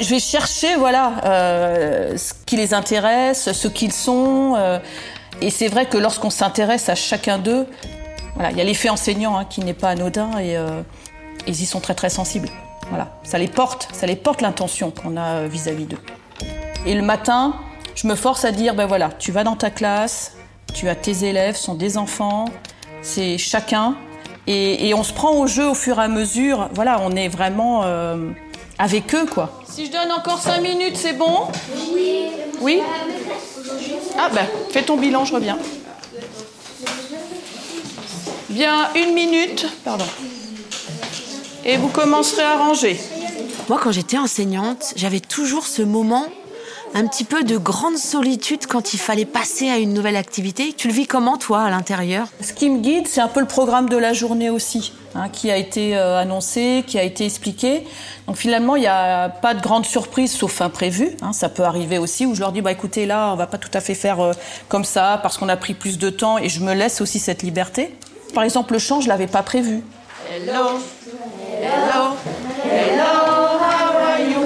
je 0.00 0.08
vais 0.10 0.20
chercher 0.20 0.76
voilà 0.76 1.14
euh, 1.24 2.16
ce 2.16 2.32
qui 2.46 2.56
les 2.56 2.72
intéresse, 2.72 3.50
ce 3.52 3.68
qu'ils 3.68 3.92
sont. 3.92 4.54
euh, 4.56 4.78
Et 5.40 5.50
c'est 5.50 5.68
vrai 5.68 5.86
que 5.86 5.98
lorsqu'on 5.98 6.30
s'intéresse 6.30 6.88
à 6.88 6.94
chacun 6.94 7.38
d'eux, 7.38 7.66
voilà, 8.34 8.52
il 8.52 8.56
y 8.56 8.60
a 8.60 8.64
l'effet 8.64 8.90
enseignant 8.90 9.36
hein, 9.36 9.44
qui 9.44 9.60
n'est 9.60 9.74
pas 9.74 9.90
anodin 9.90 10.30
et 10.38 10.56
ils 11.48 11.60
y 11.62 11.66
sont 11.66 11.80
très 11.80 11.94
très 11.94 12.10
sensibles. 12.10 12.48
Voilà, 12.90 13.08
ça 13.24 13.38
les 13.38 13.48
porte, 13.48 13.88
ça 13.92 14.06
les 14.06 14.16
porte 14.16 14.40
l'intention 14.40 14.92
qu'on 14.92 15.16
a 15.16 15.46
vis-à-vis 15.46 15.86
d'eux. 15.86 15.98
Et 16.86 16.94
le 16.94 17.02
matin, 17.02 17.56
je 17.96 18.06
me 18.06 18.14
force 18.14 18.44
à 18.44 18.52
dire, 18.52 18.74
ben 18.74 18.86
voilà, 18.86 19.10
tu 19.18 19.32
vas 19.32 19.42
dans 19.42 19.56
ta 19.56 19.70
classe, 19.70 20.37
tu 20.74 20.88
as 20.88 20.94
tes 20.94 21.24
élèves, 21.24 21.56
ce 21.56 21.64
sont 21.64 21.74
des 21.74 21.96
enfants, 21.96 22.46
c'est 23.02 23.38
chacun, 23.38 23.96
et, 24.46 24.88
et 24.88 24.94
on 24.94 25.02
se 25.02 25.12
prend 25.12 25.32
au 25.32 25.46
jeu 25.46 25.68
au 25.68 25.74
fur 25.74 25.98
et 25.98 26.04
à 26.04 26.08
mesure. 26.08 26.68
Voilà, 26.72 27.00
on 27.02 27.14
est 27.16 27.28
vraiment 27.28 27.82
euh, 27.84 28.30
avec 28.78 29.14
eux, 29.14 29.26
quoi. 29.26 29.60
Si 29.68 29.86
je 29.86 29.92
donne 29.92 30.10
encore 30.12 30.38
cinq 30.40 30.60
minutes, 30.60 30.96
c'est 30.96 31.12
bon? 31.12 31.48
Oui. 31.92 32.26
Oui 32.60 32.82
Ah 34.18 34.28
ben, 34.32 34.46
fais 34.70 34.82
ton 34.82 34.96
bilan, 34.96 35.24
je 35.24 35.34
reviens. 35.34 35.58
Bien, 38.48 38.88
une 38.94 39.12
minute, 39.12 39.66
pardon. 39.84 40.06
Et 41.64 41.76
vous 41.76 41.88
commencerez 41.88 42.42
à 42.42 42.56
ranger. 42.56 42.98
Moi, 43.68 43.78
quand 43.82 43.92
j'étais 43.92 44.16
enseignante, 44.16 44.94
j'avais 44.96 45.20
toujours 45.20 45.66
ce 45.66 45.82
moment 45.82 46.24
un 46.94 47.06
petit 47.06 47.24
peu 47.24 47.44
de 47.44 47.56
grande 47.56 47.96
solitude 47.96 48.66
quand 48.66 48.94
il 48.94 48.98
fallait 48.98 49.24
passer 49.24 49.68
à 49.68 49.78
une 49.78 49.92
nouvelle 49.92 50.16
activité. 50.16 50.72
Tu 50.76 50.88
le 50.88 50.94
vis 50.94 51.06
comment, 51.06 51.36
toi, 51.36 51.62
à 51.62 51.70
l'intérieur? 51.70 52.26
Ce 52.40 52.52
qui 52.52 52.70
me 52.70 52.80
guide, 52.80 53.06
c'est 53.06 53.20
un 53.20 53.28
peu 53.28 53.40
le 53.40 53.46
programme 53.46 53.88
de 53.88 53.96
la 53.96 54.12
journée 54.12 54.50
aussi, 54.50 54.92
hein, 55.14 55.28
qui 55.28 55.50
a 55.50 55.56
été 55.56 55.96
euh, 55.96 56.18
annoncé, 56.18 56.84
qui 56.86 56.98
a 56.98 57.02
été 57.02 57.24
expliqué. 57.24 57.86
Donc 58.26 58.36
finalement, 58.36 58.76
il 58.76 58.80
n'y 58.80 58.86
a 58.86 59.28
pas 59.28 59.54
de 59.54 59.60
grande 59.60 59.86
surprise, 59.86 60.32
sauf 60.32 60.60
imprévu. 60.60 61.16
Hein, 61.22 61.32
ça 61.32 61.48
peut 61.48 61.64
arriver 61.64 61.98
aussi, 61.98 62.26
où 62.26 62.34
je 62.34 62.40
leur 62.40 62.52
dis, 62.52 62.62
bah 62.62 62.72
écoutez, 62.72 63.06
là, 63.06 63.32
on 63.32 63.36
va 63.36 63.46
pas 63.46 63.58
tout 63.58 63.70
à 63.74 63.80
fait 63.80 63.94
faire 63.94 64.20
euh, 64.20 64.32
comme 64.68 64.84
ça, 64.84 65.20
parce 65.22 65.38
qu'on 65.38 65.48
a 65.48 65.56
pris 65.56 65.74
plus 65.74 65.98
de 65.98 66.10
temps, 66.10 66.38
et 66.38 66.48
je 66.48 66.60
me 66.60 66.74
laisse 66.74 67.00
aussi 67.00 67.18
cette 67.18 67.42
liberté. 67.42 67.94
Par 68.34 68.44
exemple, 68.44 68.72
le 68.72 68.78
chant, 68.78 69.00
je 69.00 69.08
l'avais 69.08 69.26
pas 69.26 69.42
prévu. 69.42 69.82
Hello, 70.30 70.80
hello, 71.62 72.16
hello, 72.64 73.58
how 73.60 73.96
are 73.96 74.20
you? 74.20 74.44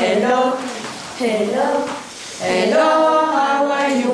Hello. 0.00 0.75
Hello. 1.18 1.86
Hello, 2.42 3.24
how 3.32 3.64
are 3.72 3.90
you? 3.90 4.12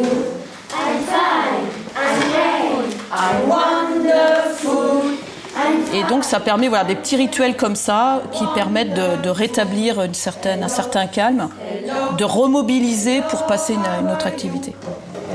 I'm 0.73 1.03
fine. 1.03 1.67
I'm 1.97 2.21
great. 2.31 2.97
I'm 3.11 3.49
wonderful. 3.49 5.03
Et 5.93 6.05
donc 6.05 6.23
ça 6.23 6.39
permet 6.39 6.69
voilà, 6.69 6.85
des 6.85 6.95
petits 6.95 7.17
rituels 7.17 7.57
comme 7.57 7.75
ça 7.75 8.23
qui 8.31 8.45
permettent 8.55 8.95
de, 8.95 9.21
de 9.21 9.31
rétablir 9.31 10.01
une 10.01 10.15
certaine, 10.15 10.63
un 10.63 10.69
certain 10.69 11.09
calme, 11.09 11.49
de 12.17 12.25
remobiliser 12.25 13.23
pour 13.29 13.47
passer 13.47 13.75
une, 13.75 13.85
une, 14.01 14.13
autre 14.13 14.29
activité. 14.29 14.73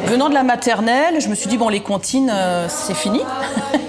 Venant 0.06 0.30
de 0.30 0.34
la 0.34 0.44
maternelle, 0.44 1.20
je 1.20 1.28
me 1.28 1.36
suis 1.36 1.50
dit, 1.50 1.58
bon, 1.58 1.68
les 1.68 1.82
comptines, 1.82 2.32
euh, 2.34 2.68
c'est 2.70 2.96
fini. 2.96 3.20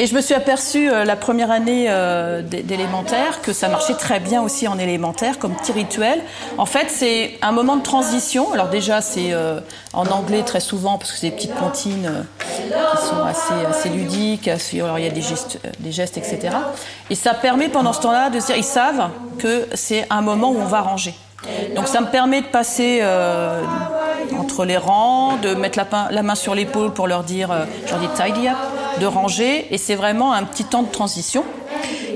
Et 0.00 0.06
je 0.06 0.14
me 0.14 0.20
suis 0.20 0.34
aperçue 0.34 0.88
euh, 0.88 1.04
la 1.04 1.16
première 1.16 1.50
année 1.50 1.86
euh, 1.88 2.40
d'élémentaire 2.40 3.42
que 3.42 3.52
ça 3.52 3.68
marchait 3.68 3.94
très 3.94 4.20
bien 4.20 4.40
aussi 4.42 4.68
en 4.68 4.78
élémentaire 4.78 5.40
comme 5.40 5.56
petit 5.56 5.72
rituel. 5.72 6.20
En 6.56 6.66
fait, 6.66 6.86
c'est 6.88 7.36
un 7.42 7.50
moment 7.50 7.74
de 7.74 7.82
transition. 7.82 8.52
Alors 8.52 8.68
déjà, 8.68 9.00
c'est 9.00 9.32
euh, 9.32 9.58
en 9.92 10.06
anglais 10.06 10.44
très 10.44 10.60
souvent 10.60 10.98
parce 10.98 11.10
que 11.10 11.18
c'est 11.18 11.30
des 11.30 11.36
petites 11.36 11.56
comptines 11.56 12.24
qui 12.38 13.06
sont 13.06 13.24
assez, 13.24 13.66
assez 13.68 13.88
ludiques. 13.88 14.46
Alors 14.46 15.00
il 15.00 15.04
y 15.04 15.08
a 15.08 15.10
des 15.10 15.20
gestes, 15.20 15.58
des 15.80 15.90
gestes, 15.90 16.16
etc. 16.16 16.56
Et 17.10 17.16
ça 17.16 17.34
permet 17.34 17.68
pendant 17.68 17.92
ce 17.92 18.00
temps-là 18.02 18.30
de 18.30 18.38
dire, 18.38 18.56
ils 18.56 18.62
savent 18.62 19.10
que 19.40 19.66
c'est 19.74 20.06
un 20.10 20.20
moment 20.20 20.50
où 20.50 20.60
on 20.60 20.66
va 20.66 20.80
ranger. 20.80 21.14
Donc 21.74 21.88
ça 21.88 22.00
me 22.00 22.06
permet 22.06 22.40
de 22.40 22.46
passer 22.46 23.02
entre 24.36 24.64
les 24.64 24.76
rangs, 24.76 25.36
de 25.36 25.54
mettre 25.54 25.78
la, 26.10 26.22
main 26.22 26.34
sur 26.34 26.54
l'épaule 26.54 26.92
pour 26.92 27.06
leur 27.06 27.24
dire, 27.24 27.50
euh, 27.50 27.64
je 27.86 27.92
leur 27.92 28.00
dis 28.00 28.08
tidy 28.08 28.48
up, 28.48 28.56
de 28.98 29.06
ranger, 29.06 29.66
et 29.70 29.78
c'est 29.78 29.94
vraiment 29.94 30.32
un 30.32 30.44
petit 30.44 30.64
temps 30.64 30.82
de 30.82 30.90
transition. 30.90 31.44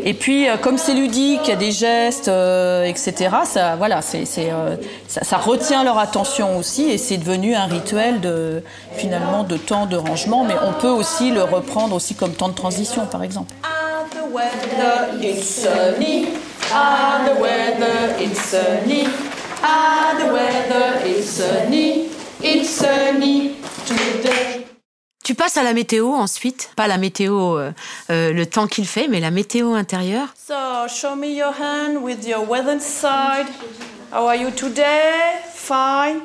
Et 0.04 0.14
puis, 0.14 0.48
euh, 0.48 0.56
comme 0.56 0.78
c'est 0.78 0.94
ludique, 0.94 1.42
il 1.44 1.50
y 1.50 1.52
a 1.52 1.56
des 1.56 1.70
gestes, 1.70 2.28
euh, 2.28 2.84
etc. 2.84 3.30
Ça, 3.44 3.76
voilà, 3.76 4.00
euh, 4.14 4.76
ça, 5.06 5.36
retient 5.36 5.84
leur 5.84 5.98
attention 5.98 6.58
aussi, 6.58 6.90
et 6.90 6.98
c'est 6.98 7.18
devenu 7.18 7.54
un 7.54 7.66
rituel 7.66 8.20
de 8.20 8.62
finalement 8.96 9.44
de 9.44 9.56
temps 9.56 9.86
de 9.86 9.96
rangement. 9.96 10.44
Mais 10.44 10.54
on 10.64 10.72
peut 10.72 10.88
aussi 10.88 11.30
le 11.30 11.44
reprendre 11.44 11.94
aussi 11.94 12.14
comme 12.16 12.32
temps 12.32 12.48
de 12.48 12.54
transition, 12.54 13.06
par 13.06 13.22
exemple. 13.22 13.54
Tu 25.22 25.36
passes 25.36 25.56
à 25.56 25.62
la 25.62 25.72
météo 25.72 26.08
ensuite, 26.08 26.70
pas 26.74 26.88
la 26.88 26.98
météo, 26.98 27.56
euh, 27.56 27.70
euh, 28.10 28.32
le 28.32 28.44
temps 28.44 28.66
qu'il 28.66 28.86
fait, 28.86 29.06
mais 29.06 29.20
la 29.20 29.30
météo 29.30 29.72
intérieure? 29.74 30.34
So, 30.36 30.54
show 30.88 31.14
me 31.14 31.28
your 31.28 31.52
hand 31.52 32.02
with 32.02 32.26
your 32.26 32.48
weather 32.48 32.80
side. 32.80 33.46
How 34.12 34.26
are 34.26 34.34
you 34.34 34.50
today? 34.50 35.38
Fine. 35.54 36.22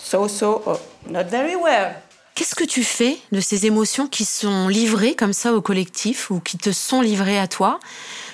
So, 0.00 0.26
so, 0.26 0.62
oh, 0.66 0.80
not 1.08 1.26
very 1.30 1.54
well. 1.54 1.94
Qu'est-ce 2.34 2.56
que 2.56 2.64
tu 2.64 2.82
fais 2.82 3.18
de 3.30 3.40
ces 3.40 3.66
émotions 3.66 4.08
qui 4.08 4.24
sont 4.24 4.66
livrées 4.66 5.14
comme 5.14 5.32
ça 5.32 5.52
au 5.52 5.60
collectif 5.60 6.30
ou 6.30 6.40
qui 6.40 6.58
te 6.58 6.72
sont 6.72 7.02
livrées 7.02 7.38
à 7.38 7.46
toi? 7.46 7.78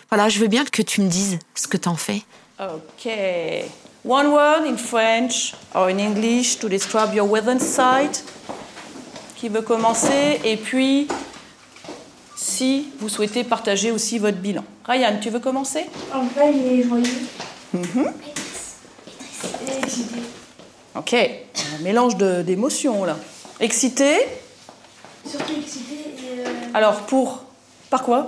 Voilà, 0.08 0.30
je 0.30 0.38
veux 0.38 0.46
bien 0.46 0.64
que 0.64 0.80
tu 0.80 1.02
me 1.02 1.08
dises 1.08 1.38
ce 1.54 1.68
que 1.68 1.76
t'en 1.76 1.96
fais. 1.96 2.22
Okay. 2.58 3.66
One 4.02 4.28
word 4.28 4.64
in 4.66 4.78
French 4.78 5.52
or 5.74 5.90
in 5.90 5.98
English 5.98 6.58
to 6.60 6.70
describe 6.70 7.12
your 7.12 7.28
weather 7.28 7.60
side 7.60 8.16
qui 9.38 9.48
veut 9.48 9.62
commencer 9.62 10.40
Et 10.44 10.56
puis, 10.56 11.06
si 12.36 12.88
vous 12.98 13.08
souhaitez 13.08 13.44
partager 13.44 13.90
aussi 13.92 14.18
votre 14.18 14.38
bilan. 14.38 14.64
Ryan, 14.84 15.18
tu 15.20 15.30
veux 15.30 15.38
commencer? 15.40 15.86
En 16.12 16.26
fait, 16.26 16.52
il 16.52 16.80
est 16.80 16.82
joyeux. 16.82 17.20
Mm 17.72 17.82
-hmm. 17.82 18.12
Et 19.68 19.78
excité. 19.84 20.20
Ok, 20.96 21.12
un 21.14 21.82
mélange 21.82 22.16
d'émotions 22.16 23.04
là. 23.04 23.16
Excité? 23.60 24.12
Surtout 25.32 25.54
excité. 25.60 25.94
Et, 25.94 26.40
euh, 26.40 26.78
Alors, 26.78 26.96
pour. 27.10 27.28
Par 27.90 28.02
quoi? 28.02 28.20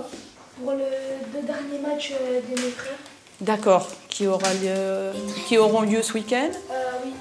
Pour 0.57 0.71
le 0.81 0.89
deux 1.33 1.45
derniers 1.53 1.81
matchs 1.87 2.11
euh, 2.13 2.39
de 2.49 2.53
mes 2.61 2.71
frères. 2.79 3.01
D'accord, 3.49 3.85
qui, 4.13 4.23
aura 4.27 4.51
lieu, 4.63 5.11
qui 5.47 5.57
auront 5.57 5.81
lieu 5.91 6.01
ce 6.07 6.13
week-end? 6.13 6.51
Euh, 6.53 7.03
Oui, 7.03 7.11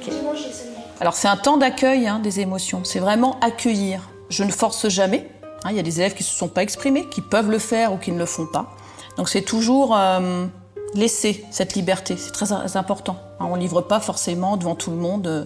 okay. 0.00 0.10
dimanche 0.16 0.42
et 0.50 0.52
samedi. 0.60 0.79
Alors 1.00 1.14
c'est 1.14 1.28
un 1.28 1.36
temps 1.36 1.56
d'accueil 1.56 2.06
hein, 2.06 2.18
des 2.18 2.40
émotions, 2.40 2.82
c'est 2.84 2.98
vraiment 2.98 3.38
accueillir. 3.40 4.10
Je 4.28 4.44
ne 4.44 4.52
force 4.52 4.88
jamais. 4.88 5.26
Hein, 5.64 5.70
il 5.70 5.76
y 5.76 5.80
a 5.80 5.82
des 5.82 5.98
élèves 6.00 6.14
qui 6.14 6.22
ne 6.22 6.28
se 6.28 6.34
sont 6.34 6.48
pas 6.48 6.62
exprimés, 6.62 7.06
qui 7.06 7.22
peuvent 7.22 7.50
le 7.50 7.58
faire 7.58 7.94
ou 7.94 7.96
qui 7.96 8.12
ne 8.12 8.18
le 8.18 8.26
font 8.26 8.46
pas. 8.46 8.76
Donc 9.16 9.30
c'est 9.30 9.40
toujours 9.40 9.96
euh, 9.96 10.46
laisser 10.94 11.44
cette 11.50 11.74
liberté, 11.74 12.16
c'est 12.18 12.32
très 12.32 12.76
important. 12.76 13.16
Hein, 13.40 13.46
on 13.48 13.56
ne 13.56 13.60
livre 13.60 13.80
pas 13.80 14.00
forcément 14.00 14.58
devant 14.58 14.74
tout 14.74 14.90
le 14.90 14.98
monde 14.98 15.26
euh, 15.26 15.44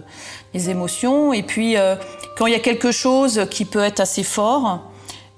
les 0.53 0.69
émotions. 0.69 1.31
Et 1.31 1.41
puis 1.41 1.77
euh, 1.77 1.95
quand 2.37 2.47
il 2.47 2.51
y 2.51 2.57
a 2.57 2.59
quelque 2.59 2.91
chose 2.91 3.47
qui 3.49 3.63
peut 3.63 3.83
être 3.83 4.01
assez 4.01 4.23
fort, 4.23 4.81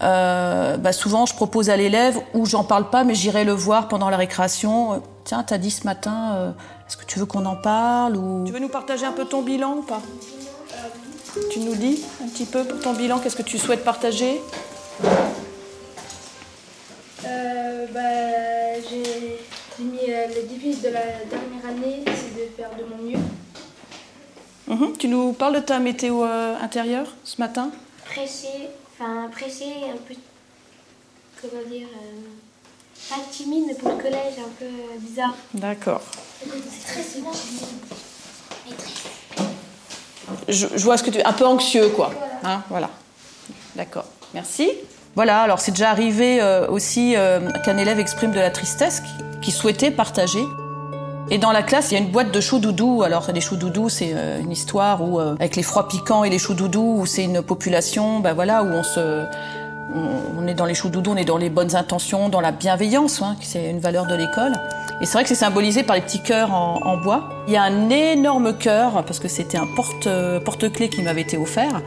euh, 0.03 0.77
bah 0.77 0.93
souvent 0.93 1.25
je 1.25 1.33
propose 1.33 1.71
à 1.71 1.77
l'élève 1.77 2.19
ou 2.35 2.45
j'en 2.45 2.63
parle 2.63 2.91
pas 2.91 3.03
mais 3.03 3.15
j'irai 3.15 3.43
le 3.43 3.53
voir 3.53 3.87
pendant 3.87 4.09
la 4.09 4.17
récréation. 4.17 5.01
Tiens, 5.23 5.43
t'as 5.43 5.57
dit 5.57 5.71
ce 5.71 5.85
matin, 5.85 6.33
euh, 6.35 6.51
est-ce 6.87 6.95
que 6.95 7.05
tu 7.05 7.19
veux 7.19 7.25
qu'on 7.25 7.45
en 7.45 7.55
parle 7.55 8.15
ou... 8.15 8.43
Tu 8.45 8.53
veux 8.53 8.59
nous 8.59 8.69
partager 8.69 9.05
un 9.05 9.11
peu 9.11 9.25
ton 9.25 9.41
bilan 9.41 9.77
ou 9.77 9.81
pas 9.81 10.01
Tu 11.51 11.59
nous 11.59 11.75
dis 11.75 12.03
un 12.23 12.27
petit 12.29 12.45
peu 12.45 12.63
pour 12.63 12.79
ton 12.79 12.93
bilan, 12.93 13.19
qu'est-ce 13.19 13.35
que 13.35 13.41
tu 13.41 13.57
souhaites 13.57 13.83
partager? 13.83 14.41
Euh, 17.25 17.85
bah, 17.93 18.79
J'ai 18.89 19.83
mis 19.83 19.99
euh, 20.09 20.27
le 20.27 20.47
défi 20.47 20.75
de 20.79 20.87
la 20.89 21.01
dernière 21.29 21.65
année, 21.69 22.03
c'est 22.05 22.35
de 22.35 22.49
faire 22.55 22.69
de 22.77 22.83
mon 22.85 23.03
mieux. 23.03 23.19
Mmh. 24.67 24.97
Tu 24.97 25.07
nous 25.07 25.33
parles 25.33 25.55
de 25.55 25.59
ta 25.59 25.79
météo 25.79 26.23
euh, 26.23 26.55
intérieure 26.61 27.07
ce 27.23 27.39
matin? 27.41 27.69
Pressée, 28.05 28.69
enfin 28.93 29.29
pressée, 29.29 29.73
un 29.93 29.97
peu, 29.97 30.15
comment 31.41 31.63
dire, 31.69 31.87
euh, 31.87 32.46
pas 33.09 33.15
timide, 33.31 33.65
mais 33.67 33.75
pour 33.75 33.89
le 33.89 33.97
collège, 33.97 34.33
un 34.39 34.49
peu 34.59 34.65
bizarre. 34.99 35.35
D'accord. 35.53 36.01
C'est 36.39 36.93
très 36.93 37.03
souvent. 37.03 37.31
Je, 40.47 40.67
je, 40.75 40.83
vois 40.83 40.97
ce 40.97 41.03
que 41.03 41.09
tu... 41.09 41.21
Un 41.21 41.33
peu 41.33 41.45
anxieux, 41.45 41.89
quoi. 41.89 42.11
Voilà. 42.13 42.55
Hein, 42.55 42.63
voilà. 42.69 42.89
D'accord. 43.75 44.05
Merci. 44.33 44.71
Voilà, 45.15 45.41
alors 45.41 45.59
c'est 45.59 45.71
déjà 45.71 45.89
arrivé 45.89 46.41
euh, 46.41 46.67
aussi 46.67 47.15
euh, 47.15 47.49
qu'un 47.65 47.77
élève 47.77 47.99
exprime 47.99 48.31
de 48.31 48.39
la 48.39 48.51
tristesse 48.51 49.01
qui, 49.01 49.39
qui 49.41 49.51
souhaitait 49.51 49.91
partager. 49.91 50.43
Et 51.29 51.39
dans 51.39 51.51
la 51.51 51.63
classe, 51.63 51.91
il 51.91 51.95
y 51.95 51.97
a 51.97 51.99
une 51.99 52.11
boîte 52.11 52.31
de 52.31 52.39
choux 52.39 52.59
doudous. 52.59 53.03
Alors, 53.03 53.29
les 53.33 53.41
choux 53.41 53.57
doudous, 53.57 53.89
c'est 53.89 54.11
euh, 54.13 54.39
une 54.39 54.51
histoire 54.51 55.01
où, 55.03 55.19
avec 55.19 55.55
les 55.55 55.63
froids 55.63 55.87
piquants 55.87 56.23
et 56.23 56.29
les 56.29 56.39
choux 56.39 56.53
doudous, 56.53 56.99
où 56.99 57.05
c'est 57.05 57.23
une 57.23 57.41
population, 57.41 58.19
ben 58.19 58.33
voilà, 58.33 58.63
où 58.63 58.67
on 58.67 58.83
se, 58.83 59.25
on, 59.93 60.47
est 60.47 60.53
dans 60.53 60.65
les 60.65 60.73
choux 60.73 60.89
doudous, 60.89 61.11
on 61.11 61.15
est 61.15 61.25
dans 61.25 61.37
les 61.37 61.49
bonnes 61.49 61.75
intentions, 61.75 62.29
dans 62.29 62.41
la 62.41 62.51
bienveillance, 62.51 63.21
hein, 63.21 63.35
c'est 63.41 63.69
une 63.69 63.79
valeur 63.79 64.05
de 64.05 64.15
l'école. 64.15 64.53
Et 65.01 65.05
c'est 65.05 65.13
vrai 65.13 65.23
que 65.23 65.29
c'est 65.29 65.35
symbolisé 65.35 65.83
par 65.83 65.95
les 65.95 66.01
petits 66.01 66.21
cœurs 66.21 66.53
en, 66.53 66.97
bois. 66.97 67.29
Il 67.47 67.53
y 67.53 67.57
a 67.57 67.63
un 67.63 67.89
énorme 67.89 68.57
cœur, 68.57 69.03
parce 69.05 69.19
que 69.19 69.27
c'était 69.27 69.57
un 69.57 69.67
porte, 69.75 70.07
porte-clés 70.43 70.89
qui 70.89 71.03
m'avait 71.03 71.21
été 71.21 71.37
offert. 71.37 71.81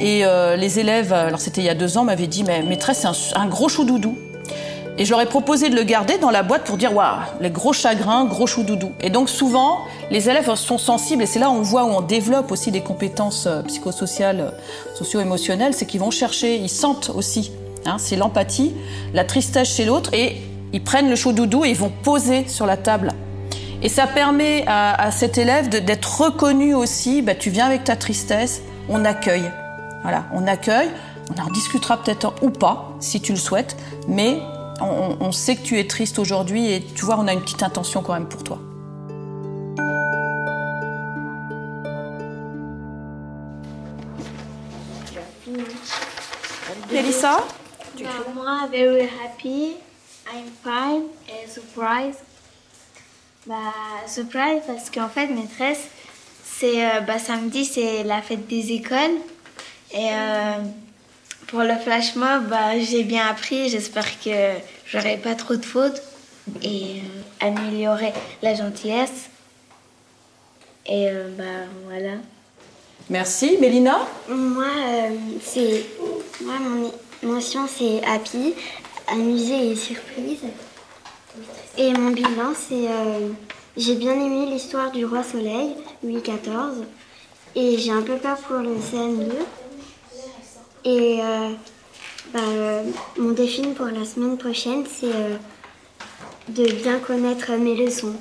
Et 0.00 0.24
euh, 0.24 0.56
les 0.56 0.80
élèves, 0.80 1.12
alors 1.12 1.40
c'était 1.40 1.60
il 1.60 1.64
y 1.64 1.70
a 1.70 1.74
deux 1.74 1.96
ans, 1.96 2.04
m'avaient 2.04 2.26
dit, 2.26 2.42
mais 2.42 2.62
maîtresse, 2.62 3.06
c'est 3.06 3.36
un, 3.36 3.46
gros 3.46 3.68
chou 3.68 3.84
doudou. 3.84 4.16
Et 4.98 5.04
je 5.06 5.10
leur 5.10 5.20
ai 5.20 5.26
proposé 5.26 5.70
de 5.70 5.74
le 5.74 5.84
garder 5.84 6.18
dans 6.18 6.30
la 6.30 6.42
boîte 6.42 6.64
pour 6.64 6.76
dire, 6.76 6.94
waouh, 6.94 7.20
les 7.40 7.50
gros 7.50 7.72
chagrins, 7.72 8.26
gros 8.26 8.46
chou 8.46 8.62
doudou. 8.62 8.92
Et 9.00 9.08
donc 9.08 9.30
souvent, 9.30 9.78
les 10.10 10.28
élèves 10.28 10.54
sont 10.54 10.78
sensibles, 10.78 11.22
et 11.22 11.26
c'est 11.26 11.38
là 11.38 11.48
où 11.48 11.54
on 11.54 11.62
voit 11.62 11.84
où 11.84 11.88
on 11.88 12.02
développe 12.02 12.52
aussi 12.52 12.70
des 12.70 12.82
compétences 12.82 13.46
euh, 13.46 13.62
psychosociales, 13.62 14.40
euh, 14.40 14.50
socio-émotionnelles, 14.94 15.72
c'est 15.72 15.86
qu'ils 15.86 16.00
vont 16.00 16.10
chercher, 16.10 16.56
ils 16.56 16.68
sentent 16.68 17.10
aussi. 17.14 17.52
Hein, 17.86 17.96
c'est 17.98 18.16
l'empathie, 18.16 18.74
la 19.14 19.24
tristesse 19.24 19.74
chez 19.74 19.86
l'autre, 19.86 20.12
et 20.12 20.36
ils 20.72 20.82
prennent 20.82 21.08
le 21.08 21.16
chou 21.16 21.32
doudou 21.32 21.64
et 21.64 21.70
ils 21.70 21.76
vont 21.76 21.92
poser 22.02 22.46
sur 22.48 22.66
la 22.66 22.76
table. 22.76 23.12
Et 23.82 23.88
ça 23.88 24.06
permet 24.06 24.64
à, 24.68 25.10
cet 25.10 25.38
élève 25.38 25.68
d'être 25.68 26.20
reconnu 26.20 26.74
aussi, 26.74 27.20
bah, 27.20 27.34
tu 27.34 27.50
viens 27.50 27.66
avec 27.66 27.82
ta 27.82 27.96
tristesse, 27.96 28.62
on 28.88 29.04
accueille. 29.04 29.50
Voilà, 30.02 30.24
on 30.32 30.46
accueille, 30.46 30.88
on 31.30 31.42
en 31.42 31.50
discutera 31.50 31.96
peut-être 32.00 32.34
ou 32.42 32.50
pas, 32.50 32.92
si 33.00 33.20
tu 33.20 33.32
le 33.32 33.38
souhaites, 33.38 33.76
mais 34.06 34.38
on, 34.82 35.16
on 35.20 35.32
sait 35.32 35.56
que 35.56 35.62
tu 35.62 35.78
es 35.78 35.86
triste 35.86 36.18
aujourd'hui 36.18 36.70
et 36.70 36.82
tu 36.82 37.04
vois, 37.04 37.18
on 37.18 37.26
a 37.26 37.32
une 37.32 37.40
petite 37.40 37.62
intention 37.62 38.02
quand 38.02 38.14
même 38.14 38.28
pour 38.28 38.44
toi. 38.44 38.58
Elisa? 46.90 47.38
Bah, 48.00 48.08
Moi, 48.34 48.68
very 48.70 49.02
happy, 49.02 49.76
I'm 50.32 50.50
fine 50.62 51.04
et 51.28 51.48
surprise. 51.48 52.16
Bah, 53.46 53.54
surprise 54.06 54.62
parce 54.66 54.90
qu'en 54.90 55.08
fait, 55.08 55.26
maîtresse, 55.28 55.88
c'est 56.44 56.84
euh, 56.84 57.00
bah, 57.00 57.18
samedi, 57.18 57.64
c'est 57.64 58.04
la 58.04 58.22
fête 58.22 58.46
des 58.46 58.72
écoles. 58.72 59.18
Et 59.92 60.08
euh, 60.10 60.54
pour 61.48 61.60
le 61.60 61.76
flash 61.76 62.14
mob, 62.14 62.48
bah, 62.48 62.78
j'ai 62.78 63.04
bien 63.04 63.26
appris. 63.26 63.68
J'espère 63.68 64.20
que 64.20 64.54
j'aurai 64.92 65.16
pas 65.16 65.34
trop 65.34 65.56
de 65.56 65.64
fautes 65.64 66.02
et 66.62 67.00
euh, 67.00 67.46
améliorer 67.46 68.12
la 68.42 68.54
gentillesse. 68.54 69.30
Et 70.86 71.08
bah 71.38 71.44
voilà. 71.86 72.14
Merci. 73.08 73.56
Mélina? 73.60 74.00
Moi, 74.28 74.66
c'est 75.40 75.86
moi 76.42 76.54
mon 76.58 76.92
émotion 77.22 77.68
c'est 77.68 78.04
happy, 78.04 78.54
amusé 79.08 79.70
et 79.70 79.76
surprise. 79.76 80.40
Et 81.78 81.92
mon 81.92 82.10
bilan, 82.10 82.52
c'est 82.54 82.88
euh, 82.88 83.30
j'ai 83.76 83.94
bien 83.94 84.12
aimé 84.12 84.46
l'histoire 84.46 84.90
du 84.90 85.06
roi 85.06 85.22
soleil, 85.22 85.74
Louis 86.02 86.20
XIV, 86.20 86.84
et 87.54 87.78
j'ai 87.78 87.90
un 87.90 88.02
peu 88.02 88.16
peur 88.16 88.36
pour 88.38 88.58
le 88.58 88.76
CM2. 88.76 89.32
Et 90.84 91.20
euh, 91.22 91.50
bah, 92.32 92.40
mon 93.18 93.32
défi 93.32 93.62
pour 93.68 93.86
la 93.86 94.04
semaine 94.04 94.38
prochaine, 94.38 94.84
c'est 94.86 95.14
euh, 95.14 95.36
de 96.48 96.64
bien 96.82 96.98
connaître 96.98 97.52
mes 97.52 97.74
leçons. 97.74 98.14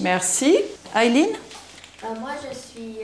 Merci. 0.00 0.58
Aileen? 0.94 1.28
Bah, 2.02 2.08
Moi, 2.20 2.30
je 2.42 2.56
suis 2.56 2.96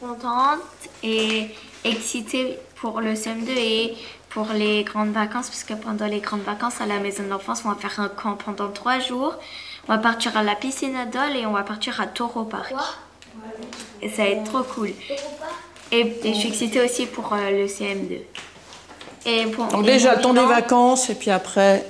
contente 0.00 0.60
et 1.02 1.50
excitée 1.84 2.58
pour 2.76 3.00
le 3.00 3.14
CM2 3.14 3.50
et 3.50 3.96
pour 4.30 4.48
les 4.52 4.84
grandes 4.84 5.12
vacances, 5.12 5.48
parce 5.48 5.64
que 5.64 5.74
pendant 5.74 6.06
les 6.06 6.20
grandes 6.20 6.42
vacances 6.42 6.80
à 6.80 6.86
la 6.86 6.98
maison 6.98 7.22
d'enfance, 7.26 7.62
on 7.64 7.70
va 7.70 7.76
faire 7.76 7.98
un 8.00 8.08
camp 8.08 8.34
pendant 8.34 8.70
trois 8.70 8.98
jours. 8.98 9.34
On 9.88 9.92
va 9.92 9.98
partir 9.98 10.36
à 10.36 10.42
la 10.42 10.54
piscine 10.54 10.94
Adol 10.94 11.36
et 11.36 11.46
on 11.46 11.52
va 11.52 11.62
partir 11.62 12.00
à 12.00 12.06
Taureau 12.06 12.44
Park. 12.44 12.74
Et 14.02 14.08
ça 14.10 14.24
va 14.24 14.28
être 14.28 14.44
trop 14.44 14.62
cool. 14.62 14.92
Et, 15.92 16.12
je 16.24 16.32
suis 16.32 16.48
excitée 16.48 16.80
aussi 16.80 17.06
pour 17.06 17.32
euh, 17.32 17.50
le 17.50 17.66
CM2. 17.66 18.18
Et 19.26 19.46
pour, 19.46 19.66
Donc 19.66 19.84
déjà, 19.84 20.16
temps 20.16 20.34
des 20.34 20.40
vacances 20.40 21.10
et 21.10 21.14
puis 21.14 21.30
après, 21.30 21.84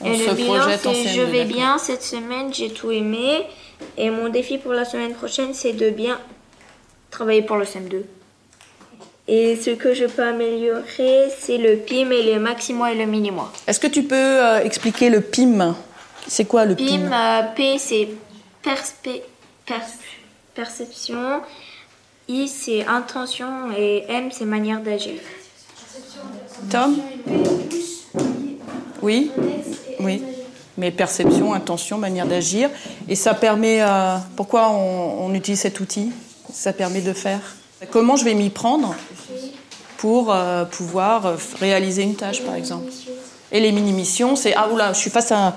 on 0.00 0.14
se 0.14 0.30
projette 0.44 0.86
en 0.86 0.92
CM2. 0.92 1.08
Je 1.14 1.22
vais 1.22 1.44
bien 1.44 1.78
cette 1.78 2.02
semaine, 2.02 2.52
j'ai 2.52 2.70
tout 2.70 2.90
aimé. 2.90 3.46
Et 3.96 4.10
mon 4.10 4.28
défi 4.28 4.58
pour 4.58 4.72
la 4.72 4.84
semaine 4.84 5.12
prochaine, 5.12 5.54
c'est 5.54 5.72
de 5.72 5.90
bien 5.90 6.18
travailler 7.10 7.42
pour 7.42 7.56
le 7.56 7.64
CM2. 7.64 8.02
Et 9.28 9.56
ce 9.56 9.70
que 9.70 9.94
je 9.94 10.04
peux 10.04 10.24
améliorer, 10.24 11.28
c'est 11.38 11.58
le 11.58 11.76
PIM 11.76 12.10
et 12.10 12.34
le 12.34 12.40
maximo 12.40 12.86
et 12.86 12.94
le 12.94 13.06
minimo. 13.06 13.42
Est-ce 13.66 13.78
que 13.78 13.86
tu 13.86 14.02
peux 14.02 14.16
euh, 14.16 14.64
expliquer 14.64 15.10
le 15.10 15.20
PIM 15.20 15.76
C'est 16.26 16.44
quoi 16.44 16.64
le 16.64 16.74
PIM 16.74 16.86
PIM, 16.86 17.12
euh, 17.12 17.42
P, 17.54 17.78
c'est 17.78 18.08
perception. 20.54 21.40
I, 22.32 22.48
c'est 22.48 22.86
intention. 22.86 23.70
Et 23.76 24.04
M, 24.08 24.30
c'est 24.32 24.46
manière 24.46 24.80
d'agir. 24.80 25.20
Tom 26.70 26.96
Oui 29.02 29.30
Oui. 30.00 30.22
Mais 30.78 30.90
perception, 30.90 31.52
intention, 31.52 31.98
manière 31.98 32.26
d'agir. 32.26 32.70
Et 33.08 33.16
ça 33.16 33.34
permet. 33.34 33.82
Euh, 33.82 34.16
pourquoi 34.36 34.70
on, 34.70 35.32
utilise 35.34 35.60
cet 35.60 35.80
outil? 35.80 36.10
Ça 36.52 36.72
permet 36.72 37.02
de 37.02 37.12
faire? 37.12 37.40
Comment 37.90 38.16
je 38.16 38.24
vais 38.24 38.34
m'y 38.34 38.48
prendre 38.48 38.94
pour 39.98 40.32
euh, 40.32 40.64
pouvoir 40.64 41.26
euh, 41.26 41.36
réaliser 41.60 42.02
une 42.02 42.14
tâche, 42.14 42.42
par 42.42 42.54
exemple? 42.54 42.90
Et 43.50 43.60
les 43.60 43.72
mini-missions, 43.72 44.34
c'est 44.34 44.54
ah 44.54 44.68
oula, 44.72 44.94
je 44.94 44.98
suis 44.98 45.10
face 45.10 45.30
à, 45.32 45.54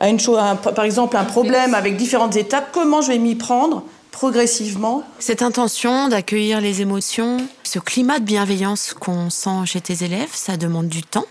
une 0.00 0.18
chose, 0.18 0.38
par 0.74 0.84
exemple 0.84 1.16
un 1.16 1.24
problème 1.24 1.74
avec 1.74 1.96
différentes 1.96 2.36
étapes. 2.36 2.68
Comment 2.72 3.02
je 3.02 3.08
vais 3.08 3.18
m'y 3.18 3.34
prendre 3.34 3.84
progressivement 4.14 5.02
Cette 5.18 5.42
intention 5.42 6.06
d'accueillir 6.06 6.60
les 6.60 6.80
émotions, 6.80 7.38
ce 7.64 7.80
climat 7.80 8.20
de 8.20 8.24
bienveillance 8.24 8.94
qu'on 8.94 9.28
sent 9.28 9.66
chez 9.66 9.80
tes 9.80 10.04
élèves, 10.04 10.30
ça 10.32 10.56
demande 10.56 10.86
du 10.86 11.02
temps 11.02 11.26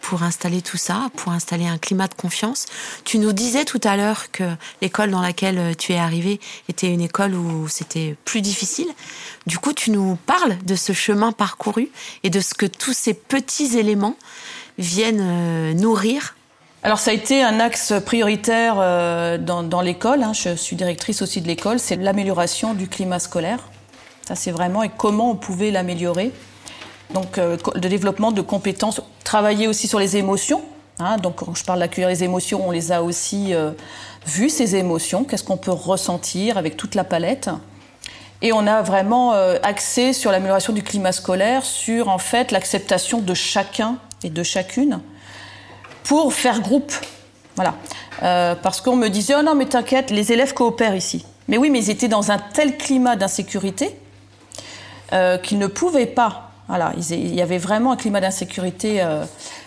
pour 0.00 0.22
installer 0.22 0.62
tout 0.62 0.76
ça, 0.76 1.10
pour 1.16 1.32
installer 1.32 1.66
un 1.66 1.78
climat 1.78 2.06
de 2.06 2.14
confiance. 2.14 2.66
Tu 3.04 3.18
nous 3.18 3.32
disais 3.32 3.64
tout 3.64 3.80
à 3.82 3.96
l'heure 3.96 4.30
que 4.30 4.44
l'école 4.80 5.10
dans 5.10 5.20
laquelle 5.20 5.74
tu 5.76 5.92
es 5.94 5.98
arrivé 5.98 6.38
était 6.68 6.86
une 6.86 7.00
école 7.00 7.34
où 7.34 7.66
c'était 7.66 8.16
plus 8.24 8.40
difficile. 8.40 8.88
Du 9.48 9.58
coup, 9.58 9.72
tu 9.72 9.90
nous 9.90 10.16
parles 10.24 10.56
de 10.64 10.76
ce 10.76 10.92
chemin 10.92 11.32
parcouru 11.32 11.90
et 12.22 12.30
de 12.30 12.38
ce 12.38 12.54
que 12.54 12.66
tous 12.66 12.92
ces 12.92 13.14
petits 13.14 13.76
éléments 13.76 14.16
viennent 14.78 15.20
euh, 15.20 15.74
nourrir 15.74 16.36
alors 16.82 16.98
ça 16.98 17.10
a 17.10 17.14
été 17.14 17.42
un 17.42 17.58
axe 17.58 17.92
prioritaire 18.06 18.76
euh, 18.78 19.36
dans, 19.36 19.80
l'école, 19.80 20.22
hein. 20.22 20.32
je 20.32 20.54
suis 20.54 20.76
directrice 20.76 21.22
aussi 21.22 21.40
de 21.40 21.46
l'école, 21.48 21.78
c'est 21.78 21.96
l'amélioration 21.96 22.74
du 22.74 22.88
climat 22.88 23.18
scolaire. 23.18 23.58
Ça 24.26 24.34
c'est 24.34 24.50
vraiment 24.50 24.82
et 24.82 24.90
comment 24.96 25.30
on 25.30 25.36
pouvait 25.36 25.70
l'améliorer. 25.70 26.32
Donc, 27.12 27.38
euh, 27.38 27.56
le 27.74 27.88
développement 27.88 28.32
de 28.32 28.42
compétences, 28.42 29.00
travailler 29.24 29.66
aussi 29.66 29.88
sur 29.88 29.98
les 29.98 30.16
émotions. 30.16 30.62
Hein, 30.98 31.16
donc, 31.16 31.36
quand 31.36 31.54
je 31.54 31.64
parle 31.64 31.78
d'accueillir 31.78 32.08
les 32.08 32.24
émotions, 32.24 32.66
on 32.66 32.70
les 32.70 32.92
a 32.92 33.02
aussi 33.02 33.54
euh, 33.54 33.70
vues, 34.26 34.50
ces 34.50 34.76
émotions. 34.76 35.24
Qu'est-ce 35.24 35.44
qu'on 35.44 35.56
peut 35.56 35.72
ressentir 35.72 36.58
avec 36.58 36.76
toute 36.76 36.94
la 36.94 37.04
palette? 37.04 37.48
Et 38.42 38.52
on 38.52 38.66
a 38.66 38.82
vraiment 38.82 39.32
euh, 39.32 39.56
axé 39.62 40.12
sur 40.12 40.30
l'amélioration 40.30 40.72
du 40.72 40.82
climat 40.82 41.12
scolaire, 41.12 41.64
sur 41.64 42.08
en 42.08 42.18
fait 42.18 42.52
l'acceptation 42.52 43.20
de 43.20 43.34
chacun 43.34 43.96
et 44.22 44.30
de 44.30 44.42
chacune 44.42 45.00
pour 46.08 46.32
faire 46.32 46.60
groupe. 46.60 46.92
Voilà. 47.54 47.74
parce 48.62 48.80
qu'on 48.80 48.96
me 48.96 49.08
disait, 49.08 49.34
oh 49.38 49.42
non, 49.42 49.54
mais 49.54 49.66
t'inquiète, 49.66 50.10
les 50.10 50.32
élèves 50.32 50.54
coopèrent 50.54 50.94
ici. 50.94 51.24
Mais 51.48 51.58
oui, 51.58 51.70
mais 51.70 51.80
ils 51.80 51.90
étaient 51.90 52.08
dans 52.08 52.30
un 52.30 52.38
tel 52.38 52.76
climat 52.76 53.16
d'insécurité 53.16 53.96
qu'ils 55.42 55.58
ne 55.58 55.66
pouvaient 55.66 56.06
pas 56.06 56.48
voilà, 56.68 56.92
il 56.98 57.34
y 57.34 57.40
avait 57.40 57.56
vraiment 57.56 57.92
un 57.92 57.96
climat 57.96 58.20
d'insécurité 58.20 59.00
euh, 59.00 59.24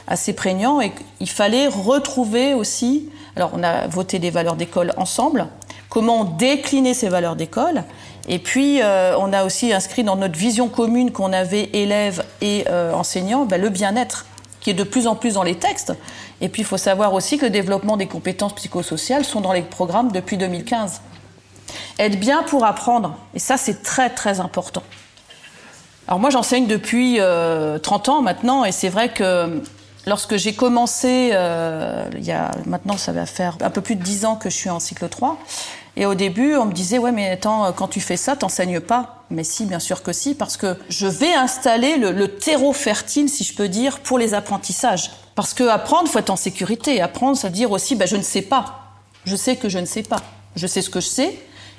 assez 0.07 0.33
prégnant 0.33 0.81
et 0.81 0.91
il 1.19 1.29
fallait 1.29 1.67
retrouver 1.67 2.53
aussi. 2.53 3.09
Alors, 3.35 3.51
on 3.55 3.63
a 3.63 3.87
voté 3.87 4.19
des 4.19 4.29
valeurs 4.29 4.55
d'école 4.55 4.93
ensemble. 4.97 5.47
Comment 5.89 6.23
décliner 6.25 6.93
ces 6.93 7.09
valeurs 7.09 7.35
d'école 7.35 7.85
Et 8.27 8.37
puis, 8.37 8.83
euh, 8.83 9.15
on 9.17 9.33
a 9.33 9.45
aussi 9.45 9.73
inscrit 9.73 10.03
dans 10.03 10.15
notre 10.15 10.37
vision 10.37 10.67
commune 10.67 11.11
qu'on 11.11 11.33
avait 11.33 11.71
élèves 11.73 12.23
et 12.41 12.65
euh, 12.69 12.93
enseignants 12.93 13.45
ben, 13.45 13.59
le 13.59 13.69
bien-être, 13.69 14.27
qui 14.61 14.69
est 14.69 14.75
de 14.75 14.83
plus 14.83 15.07
en 15.07 15.15
plus 15.15 15.33
dans 15.33 15.43
les 15.43 15.55
textes. 15.55 15.93
Et 16.39 16.47
puis, 16.47 16.61
il 16.61 16.65
faut 16.65 16.77
savoir 16.77 17.13
aussi 17.13 17.37
que 17.37 17.45
le 17.45 17.51
développement 17.51 17.97
des 17.97 18.07
compétences 18.07 18.55
psychosociales 18.55 19.25
sont 19.25 19.41
dans 19.41 19.53
les 19.53 19.63
programmes 19.63 20.11
depuis 20.11 20.37
2015. 20.37 21.01
Être 21.99 22.19
bien 22.19 22.43
pour 22.43 22.65
apprendre, 22.65 23.17
et 23.33 23.39
ça, 23.39 23.57
c'est 23.57 23.83
très 23.83 24.09
très 24.09 24.39
important. 24.39 24.83
Alors 26.07 26.19
moi 26.19 26.29
j'enseigne 26.29 26.67
depuis 26.67 27.17
30 27.17 27.21
euh, 27.21 28.11
ans 28.11 28.21
maintenant 28.21 28.65
et 28.65 28.73
c'est 28.73 28.89
vrai 28.89 29.09
que 29.09 29.61
lorsque 30.05 30.35
j'ai 30.35 30.53
commencé, 30.53 31.29
euh, 31.31 32.05
il 32.17 32.25
y 32.25 32.33
a 32.33 32.51
maintenant 32.65 32.97
ça 32.97 33.11
va 33.11 33.25
faire 33.25 33.55
un 33.61 33.69
peu 33.69 33.79
plus 33.79 33.95
de 33.95 34.03
10 34.03 34.25
ans 34.25 34.35
que 34.35 34.49
je 34.49 34.55
suis 34.55 34.69
en 34.69 34.81
cycle 34.81 35.07
3 35.07 35.37
et 35.97 36.05
au 36.05 36.15
début 36.15 36.55
on 36.55 36.65
me 36.65 36.73
disait 36.73 36.97
ouais 36.97 37.11
mais 37.11 37.29
attends 37.29 37.71
quand 37.73 37.87
tu 37.87 37.99
fais 37.99 38.17
ça 38.17 38.35
t'enseignes 38.35 38.79
pas 38.79 39.23
mais 39.29 39.43
si 39.43 39.65
bien 39.65 39.79
sûr 39.79 40.03
que 40.03 40.13
si 40.13 40.35
parce 40.35 40.57
que 40.57 40.77
je 40.89 41.07
vais 41.07 41.33
installer 41.33 41.97
le, 41.97 42.27
terreau 42.27 42.73
fertile 42.73 43.29
si 43.29 43.43
je 43.43 43.55
peux 43.55 43.67
dire 43.67 43.99
pour 43.99 44.17
les 44.17 44.33
apprentissages 44.33 45.11
parce 45.35 45.53
que 45.53 45.63
apprendre 45.63 46.09
faut 46.09 46.19
être 46.19 46.29
en 46.29 46.35
sécurité 46.35 47.01
apprendre 47.01 47.37
ça 47.37 47.47
veut 47.47 47.53
dire 47.53 47.71
aussi 47.71 47.95
bah, 47.95 48.05
je 48.05 48.15
ne 48.15 48.23
sais 48.23 48.41
pas 48.41 48.81
Je 49.25 49.35
sais 49.35 49.55
que 49.55 49.69
je 49.69 49.79
ne 49.79 49.85
sais 49.85 50.03
pas. 50.03 50.21
Je 50.55 50.67
sais 50.67 50.81
ce 50.81 50.89
que 50.89 50.99
je 50.99 51.07
sais, 51.07 51.37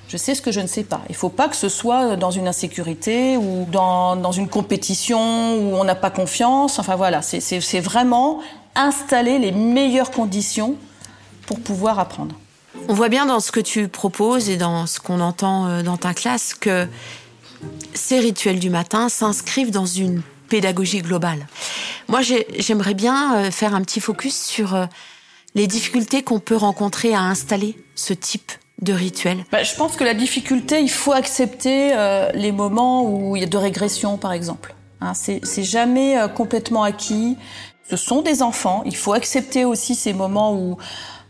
je 0.09 0.17
sais 0.17 0.35
ce 0.35 0.43
que 0.43 0.53
je 0.53 0.61
ne 0.61 0.67
sais 0.67 0.85
pas. 0.85 1.01
Il 1.09 1.13
ne 1.13 1.17
faut 1.17 1.29
pas 1.29 1.49
que 1.49 1.57
ce 1.57 1.69
soit 1.69 2.17
dans 2.17 2.31
une 2.31 2.49
insécurité 2.49 3.37
ou 3.37 3.67
dans, 3.71 4.17
dans 4.17 4.33
une 4.33 4.49
compétition 4.49 5.57
où 5.57 5.75
on 5.75 5.85
n'a 5.85 5.95
pas 5.95 6.11
confiance. 6.11 6.79
Enfin 6.79 6.97
voilà, 6.97 7.23
c'est 7.23 7.81
vraiment 7.81 8.41
installer 8.75 9.39
les 9.39 9.53
meilleures 9.53 10.11
conditions 10.11 10.77
pour 11.47 11.61
pouvoir 11.61 11.99
apprendre. 11.99 12.35
On 12.89 12.95
voit 12.95 13.09
bien 13.09 13.27
dans 13.27 13.41
ce 13.41 13.53
que 13.53 13.61
tu 13.61 13.89
proposes 13.89 14.49
et 14.49 14.57
dans 14.57 14.87
ce 14.87 14.99
qu'on 14.99 15.21
entend 15.21 15.67
euh, 15.67 15.83
dans 15.83 15.97
ta 15.97 16.15
classe 16.15 16.55
que 16.55 16.89
ces 17.95 18.19
rituels 18.19 18.59
du 18.59 18.71
matin 18.71 19.09
s'inscrivent 19.09 19.71
dans 19.71 19.87
une 19.87 20.23
pédagogie 20.49 21.01
globale. 21.01 21.47
Moi, 22.09 22.21
j'aimerais 22.59 22.95
bien 22.95 23.37
euh, 23.37 23.51
faire 23.51 23.75
un 23.75 23.83
petit 23.83 24.01
focus 24.01 24.37
sur 24.37 24.75
euh, 24.75 24.87
les 25.55 25.67
difficultés 25.67 26.23
qu'on 26.23 26.41
peut 26.41 26.57
rencontrer 26.57 27.15
à 27.15 27.21
installer 27.21 27.77
ce 27.95 28.15
type 28.15 28.51
de 28.81 28.93
rituel 28.93 29.45
bah, 29.53 29.63
Je 29.63 29.75
pense 29.77 29.95
que 29.95 30.03
la 30.03 30.15
difficulté, 30.15 30.81
il 30.81 30.91
faut 30.91 31.13
accepter 31.13 31.95
les 32.35 32.51
moments 32.51 33.05
où 33.05 33.37
il 33.37 33.41
y 33.41 33.45
a 33.45 33.49
de 33.49 33.57
régression, 33.57 34.17
par 34.17 34.33
exemple. 34.33 34.75
Hein, 35.01 35.13
c'est 35.15 35.63
jamais 35.63 36.17
complètement 36.35 36.83
acquis. 36.83 37.37
Ce 37.89 37.97
sont 37.97 38.23
des 38.23 38.43
enfants. 38.43 38.83
Il 38.87 38.97
faut 38.97 39.13
accepter 39.13 39.65
aussi 39.65 39.95
ces 39.95 40.13
moments 40.13 40.55
où 40.55 40.79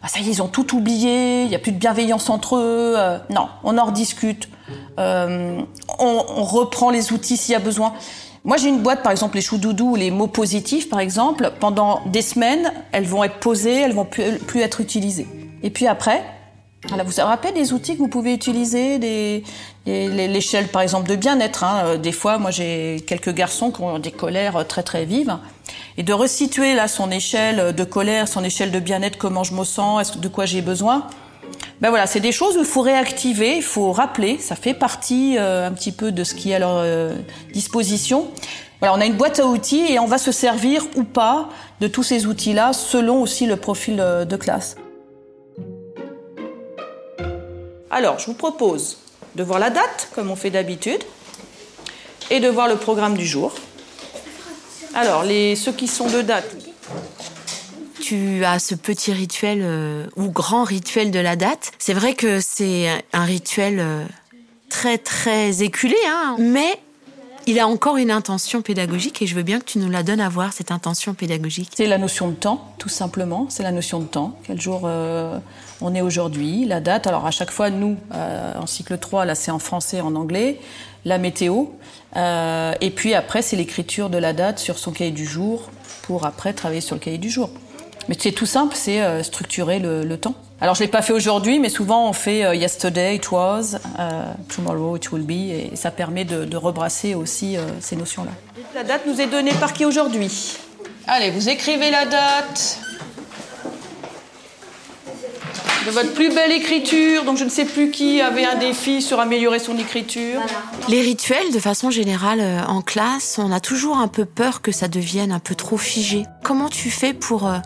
ah, 0.02 0.08
ça 0.08 0.18
y 0.18 0.28
est, 0.28 0.32
ils 0.32 0.42
ont 0.42 0.48
tout 0.48 0.74
oublié, 0.76 1.42
il 1.42 1.48
n'y 1.48 1.54
a 1.54 1.60
plus 1.60 1.72
de 1.72 1.78
bienveillance 1.78 2.28
entre 2.28 2.56
eux. 2.56 2.94
Euh, 2.96 3.18
non, 3.30 3.48
on 3.62 3.78
en 3.78 3.84
rediscute. 3.84 4.48
Euh, 4.98 5.60
on, 5.98 6.24
on, 6.28 6.42
reprend 6.42 6.90
les 6.90 7.12
outils 7.12 7.36
s'il 7.36 7.52
y 7.52 7.56
a 7.56 7.60
besoin. 7.60 7.92
Moi, 8.44 8.56
j'ai 8.56 8.68
une 8.68 8.82
boîte, 8.82 9.04
par 9.04 9.12
exemple, 9.12 9.36
les 9.36 9.42
choux 9.42 9.58
doudous 9.58 9.92
ou 9.92 9.94
les 9.94 10.10
mots 10.10 10.26
positifs, 10.26 10.88
par 10.88 10.98
exemple. 10.98 11.52
Pendant 11.60 12.00
des 12.06 12.22
semaines, 12.22 12.72
elles 12.90 13.04
vont 13.04 13.22
être 13.22 13.38
posées, 13.38 13.80
elles 13.80 13.92
vont 13.92 14.04
plus, 14.04 14.38
plus 14.38 14.60
être 14.60 14.80
utilisées. 14.80 15.28
Et 15.62 15.70
puis 15.70 15.86
après, 15.86 16.24
voilà, 16.88 17.04
vous 17.04 17.12
vous 17.12 17.22
rappelez 17.22 17.52
des 17.52 17.72
outils 17.72 17.94
que 17.94 17.98
vous 17.98 18.08
pouvez 18.08 18.34
utiliser, 18.34 18.98
des, 18.98 19.44
l'échelle 19.86 20.66
par 20.66 20.82
exemple 20.82 21.08
de 21.08 21.14
bien-être. 21.14 21.62
Hein. 21.62 21.82
Euh, 21.84 21.96
des 21.96 22.10
fois, 22.10 22.38
moi 22.38 22.50
j'ai 22.50 23.04
quelques 23.06 23.32
garçons 23.32 23.70
qui 23.70 23.80
ont 23.82 24.00
des 24.00 24.10
colères 24.10 24.66
très 24.66 24.82
très 24.82 25.04
vives 25.04 25.38
et 25.96 26.02
de 26.02 26.12
resituer 26.12 26.74
là 26.74 26.88
son 26.88 27.10
échelle 27.10 27.74
de 27.74 27.84
colère, 27.84 28.28
son 28.28 28.44
échelle 28.44 28.70
de 28.70 28.80
bien-être, 28.80 29.18
comment 29.18 29.44
je 29.44 29.54
me 29.54 29.64
sens, 29.64 30.18
de 30.18 30.28
quoi 30.28 30.46
j'ai 30.46 30.62
besoin. 30.62 31.06
Ben 31.80 31.90
voilà, 31.90 32.06
c'est 32.06 32.20
des 32.20 32.32
choses 32.32 32.56
où 32.56 32.60
il 32.60 32.66
faut 32.66 32.80
réactiver, 32.80 33.56
il 33.56 33.62
faut 33.62 33.92
rappeler, 33.92 34.38
ça 34.38 34.54
fait 34.54 34.74
partie 34.74 35.36
euh, 35.38 35.66
un 35.66 35.72
petit 35.72 35.92
peu 35.92 36.12
de 36.12 36.24
ce 36.24 36.34
qui 36.34 36.52
est 36.52 36.54
à 36.54 36.58
leur 36.60 36.76
euh, 36.76 37.16
disposition. 37.52 38.28
Voilà, 38.78 38.94
on 38.96 39.00
a 39.00 39.06
une 39.06 39.16
boîte 39.16 39.40
à 39.40 39.46
outils 39.46 39.92
et 39.92 39.98
on 39.98 40.06
va 40.06 40.18
se 40.18 40.32
servir 40.32 40.84
ou 40.96 41.04
pas 41.04 41.48
de 41.80 41.88
tous 41.88 42.02
ces 42.02 42.26
outils-là 42.26 42.72
selon 42.72 43.20
aussi 43.20 43.46
le 43.46 43.56
profil 43.56 43.98
euh, 44.00 44.24
de 44.24 44.36
classe. 44.36 44.76
Alors, 47.90 48.18
je 48.18 48.26
vous 48.26 48.34
propose 48.34 48.98
de 49.34 49.42
voir 49.42 49.58
la 49.58 49.70
date, 49.70 50.08
comme 50.14 50.30
on 50.30 50.36
fait 50.36 50.50
d'habitude, 50.50 51.02
et 52.30 52.40
de 52.40 52.48
voir 52.48 52.68
le 52.68 52.76
programme 52.76 53.16
du 53.16 53.26
jour. 53.26 53.52
Alors, 54.94 55.22
les, 55.22 55.56
ceux 55.56 55.72
qui 55.72 55.88
sont 55.88 56.08
de 56.08 56.20
date. 56.20 56.54
Tu 58.00 58.44
as 58.44 58.58
ce 58.58 58.74
petit 58.74 59.12
rituel 59.12 59.60
euh, 59.62 60.06
ou 60.16 60.28
grand 60.28 60.64
rituel 60.64 61.10
de 61.10 61.18
la 61.18 61.36
date. 61.36 61.72
C'est 61.78 61.94
vrai 61.94 62.14
que 62.14 62.40
c'est 62.40 62.88
un 63.12 63.24
rituel 63.24 63.78
euh, 63.78 64.04
très 64.68 64.98
très 64.98 65.62
éculé, 65.62 65.96
hein, 66.08 66.36
mais 66.38 66.78
il 67.46 67.58
a 67.58 67.66
encore 67.66 67.96
une 67.96 68.10
intention 68.10 68.60
pédagogique 68.60 69.22
et 69.22 69.26
je 69.26 69.34
veux 69.34 69.42
bien 69.42 69.60
que 69.60 69.64
tu 69.64 69.78
nous 69.78 69.88
la 69.88 70.02
donnes 70.02 70.20
à 70.20 70.28
voir, 70.28 70.52
cette 70.52 70.70
intention 70.70 71.14
pédagogique. 71.14 71.70
C'est 71.74 71.86
la 71.86 71.98
notion 71.98 72.28
de 72.28 72.34
temps, 72.34 72.74
tout 72.78 72.90
simplement. 72.90 73.46
C'est 73.48 73.62
la 73.62 73.72
notion 73.72 73.98
de 73.98 74.06
temps. 74.06 74.36
Quel 74.44 74.60
jour 74.60 74.82
euh, 74.84 75.38
on 75.80 75.94
est 75.94 76.02
aujourd'hui, 76.02 76.66
la 76.66 76.80
date. 76.80 77.06
Alors 77.06 77.24
à 77.24 77.30
chaque 77.30 77.50
fois, 77.50 77.70
nous, 77.70 77.96
en 78.12 78.66
cycle 78.66 78.98
3, 78.98 79.24
là 79.24 79.34
c'est 79.34 79.50
en 79.50 79.58
français 79.58 79.98
et 79.98 80.02
en 80.02 80.14
anglais 80.16 80.60
la 81.04 81.18
météo. 81.18 81.66
Euh, 82.16 82.72
et 82.80 82.90
puis 82.90 83.14
après, 83.14 83.42
c'est 83.42 83.56
l'écriture 83.56 84.10
de 84.10 84.18
la 84.18 84.32
date 84.32 84.58
sur 84.58 84.78
son 84.78 84.92
cahier 84.92 85.10
du 85.10 85.26
jour 85.26 85.70
pour 86.02 86.26
après 86.26 86.52
travailler 86.52 86.80
sur 86.80 86.96
le 86.96 87.00
cahier 87.00 87.18
du 87.18 87.30
jour. 87.30 87.50
Mais 88.08 88.16
c'est 88.18 88.32
tout 88.32 88.46
simple, 88.46 88.74
c'est 88.76 89.00
euh, 89.00 89.22
structurer 89.22 89.78
le, 89.78 90.16
temps. 90.16 90.34
Alors 90.60 90.74
je 90.74 90.80
l'ai 90.80 90.88
pas 90.88 91.02
fait 91.02 91.12
aujourd'hui, 91.12 91.60
mais 91.60 91.68
souvent 91.68 92.08
on 92.08 92.12
fait 92.12 92.44
euh, 92.44 92.54
yesterday 92.54 93.16
it 93.16 93.30
was, 93.30 93.76
tomorrow 94.48 94.96
it 94.96 95.10
will 95.12 95.22
be, 95.22 95.50
et 95.52 95.70
ça 95.74 95.90
permet 95.90 96.24
de, 96.24 96.44
de 96.44 96.56
rebrasser 96.56 97.14
aussi 97.14 97.56
ces 97.80 97.96
notions-là. 97.96 98.32
La 98.74 98.82
date 98.82 99.02
nous 99.06 99.20
est 99.20 99.26
donnée 99.28 99.52
par 99.54 99.72
qui 99.72 99.84
aujourd'hui? 99.84 100.56
Allez, 101.06 101.30
vous 101.30 101.48
écrivez 101.48 101.90
la 101.90 102.06
date 102.06 102.80
de 105.86 105.90
votre 105.90 106.12
plus 106.12 106.34
belle 106.34 106.52
écriture. 106.52 107.24
Donc 107.24 107.36
je 107.36 107.44
ne 107.44 107.48
sais 107.48 107.64
plus 107.64 107.90
qui 107.90 108.20
avait 108.20 108.44
un 108.44 108.56
défi 108.56 109.02
sur 109.02 109.20
améliorer 109.20 109.58
son 109.58 109.76
écriture. 109.76 110.40
Les 110.88 111.00
rituels, 111.00 111.52
de 111.52 111.58
façon 111.58 111.90
générale, 111.90 112.40
euh, 112.40 112.60
en 112.68 112.82
classe, 112.82 113.40
on 113.42 113.50
a 113.52 113.60
toujours 113.60 113.98
un 113.98 114.08
peu 114.08 114.24
peur 114.24 114.62
que 114.62 114.72
ça 114.72 114.88
devienne 114.88 115.32
un 115.32 115.38
peu 115.38 115.54
trop 115.54 115.76
figé. 115.76 116.24
Comment 116.44 116.68
tu 116.68 116.90
fais 116.90 117.12
pour, 117.12 117.46
euh, 117.46 117.58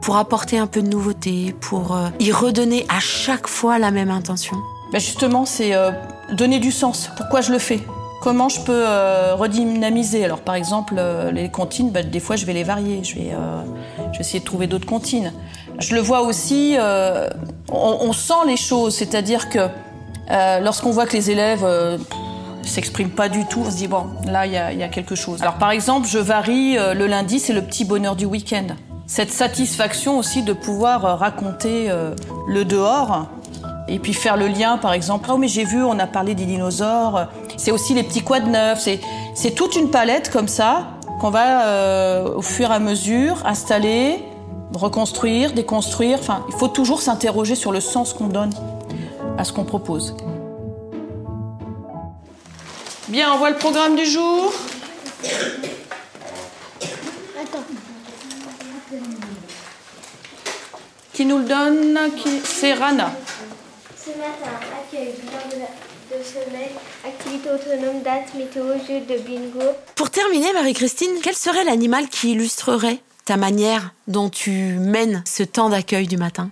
pour 0.00 0.16
apporter 0.16 0.58
un 0.58 0.66
peu 0.66 0.82
de 0.82 0.88
nouveauté, 0.88 1.54
pour 1.60 1.96
euh, 1.96 2.08
y 2.20 2.32
redonner 2.32 2.86
à 2.88 3.00
chaque 3.00 3.46
fois 3.46 3.78
la 3.78 3.90
même 3.90 4.10
intention? 4.10 4.56
Ben 4.92 4.98
Justement, 4.98 5.44
c'est 5.44 5.72
donner 6.32 6.60
du 6.60 6.70
sens. 6.70 7.10
Pourquoi 7.16 7.40
je 7.40 7.50
le 7.50 7.58
fais? 7.58 7.80
Comment 8.22 8.48
je 8.48 8.60
peux 8.60 8.84
redynamiser? 9.34 10.24
Alors 10.24 10.40
par 10.40 10.54
exemple, 10.54 10.94
les 11.32 11.50
comptines, 11.50 11.90
ben, 11.90 12.08
des 12.08 12.20
fois 12.20 12.36
je 12.36 12.46
vais 12.46 12.52
les 12.52 12.62
varier. 12.62 13.02
Je 13.02 13.16
vais, 13.16 13.30
je 14.12 14.18
vais 14.18 14.20
essayer 14.20 14.38
de 14.38 14.44
trouver 14.44 14.68
d'autres 14.68 14.86
comptines. 14.86 15.32
Je 15.78 15.94
le 15.94 16.00
vois 16.00 16.22
aussi, 16.22 16.76
euh, 16.78 17.28
on, 17.70 18.12
sent 18.12 18.46
les 18.46 18.56
choses, 18.56 18.94
c'est-à-dire 18.94 19.48
que 19.48 19.68
euh, 20.30 20.60
lorsqu'on 20.60 20.90
voit 20.90 21.06
que 21.06 21.14
les 21.14 21.30
élèves 21.30 21.64
euh, 21.64 21.98
s'expriment 22.62 23.10
pas 23.10 23.28
du 23.28 23.44
tout, 23.46 23.62
on 23.66 23.70
se 23.70 23.76
dit 23.76 23.88
bon, 23.88 24.06
là 24.24 24.46
il 24.46 24.52
y, 24.52 24.56
a, 24.56 24.88
quelque 24.88 25.14
chose. 25.14 25.42
Alors 25.42 25.54
par 25.54 25.70
exemple, 25.70 26.06
je 26.06 26.18
varie 26.18 26.76
le 26.76 27.06
lundi, 27.06 27.40
c'est 27.40 27.52
le 27.52 27.62
petit 27.62 27.84
bonheur 27.84 28.14
du 28.16 28.24
week-end. 28.24 28.68
Cette 29.06 29.32
satisfaction 29.32 30.18
aussi 30.18 30.42
de 30.42 30.52
pouvoir 30.52 31.18
raconter 31.18 31.90
le 32.48 32.64
dehors 32.64 33.26
et 33.86 33.98
puis 33.98 34.14
faire 34.14 34.38
le 34.38 34.46
lien, 34.48 34.78
par 34.78 34.94
exemple. 34.94 35.28
Oh 35.30 35.36
mais 35.36 35.48
j'ai 35.48 35.64
vu, 35.64 35.84
on 35.84 35.98
a 35.98 36.06
parlé 36.06 36.34
des 36.34 36.46
dinosaures. 36.46 37.26
C'est 37.58 37.70
aussi 37.70 37.92
les 37.92 38.02
petits 38.02 38.22
quads 38.22 38.40
neufs. 38.40 38.88
C'est 39.34 39.50
toute 39.50 39.76
une 39.76 39.90
palette 39.90 40.30
comme 40.30 40.48
ça 40.48 40.86
qu'on 41.20 41.30
va 41.30 42.24
au 42.34 42.42
fur 42.42 42.70
et 42.70 42.74
à 42.74 42.78
mesure 42.78 43.42
installer 43.44 44.24
reconstruire, 44.78 45.52
déconstruire. 45.52 46.18
Enfin, 46.20 46.44
il 46.48 46.54
faut 46.54 46.68
toujours 46.68 47.00
s'interroger 47.00 47.54
sur 47.54 47.72
le 47.72 47.80
sens 47.80 48.12
qu'on 48.12 48.28
donne 48.28 48.52
à 49.38 49.44
ce 49.44 49.52
qu'on 49.52 49.64
propose. 49.64 50.16
Bien, 53.08 53.32
on 53.34 53.38
voit 53.38 53.50
le 53.50 53.56
programme 53.56 53.96
du 53.96 54.06
jour. 54.06 54.52
Qui 61.12 61.26
nous 61.26 61.38
le 61.38 61.44
donne? 61.44 61.98
C'est 62.44 62.72
Rana. 62.72 63.12
Ce 63.96 64.10
matin, 64.10 64.50
accueil, 64.82 65.14
bilan 65.20 65.66
de, 66.10 66.24
sommeil, 66.24 66.70
activité 67.06 67.50
autonome, 67.50 68.02
date, 68.02 68.34
météo, 68.34 68.74
jeu 68.86 69.00
de 69.00 69.20
bingo. 69.20 69.72
Pour 69.94 70.10
terminer, 70.10 70.52
Marie-Christine, 70.52 71.20
quel 71.22 71.34
serait 71.34 71.64
l'animal 71.64 72.08
qui 72.08 72.32
illustrerait? 72.32 72.98
Ta 73.24 73.36
manière 73.36 73.92
dont 74.06 74.28
tu 74.28 74.50
mènes 74.78 75.22
ce 75.26 75.42
temps 75.42 75.70
d'accueil 75.70 76.06
du 76.06 76.16
matin 76.16 76.50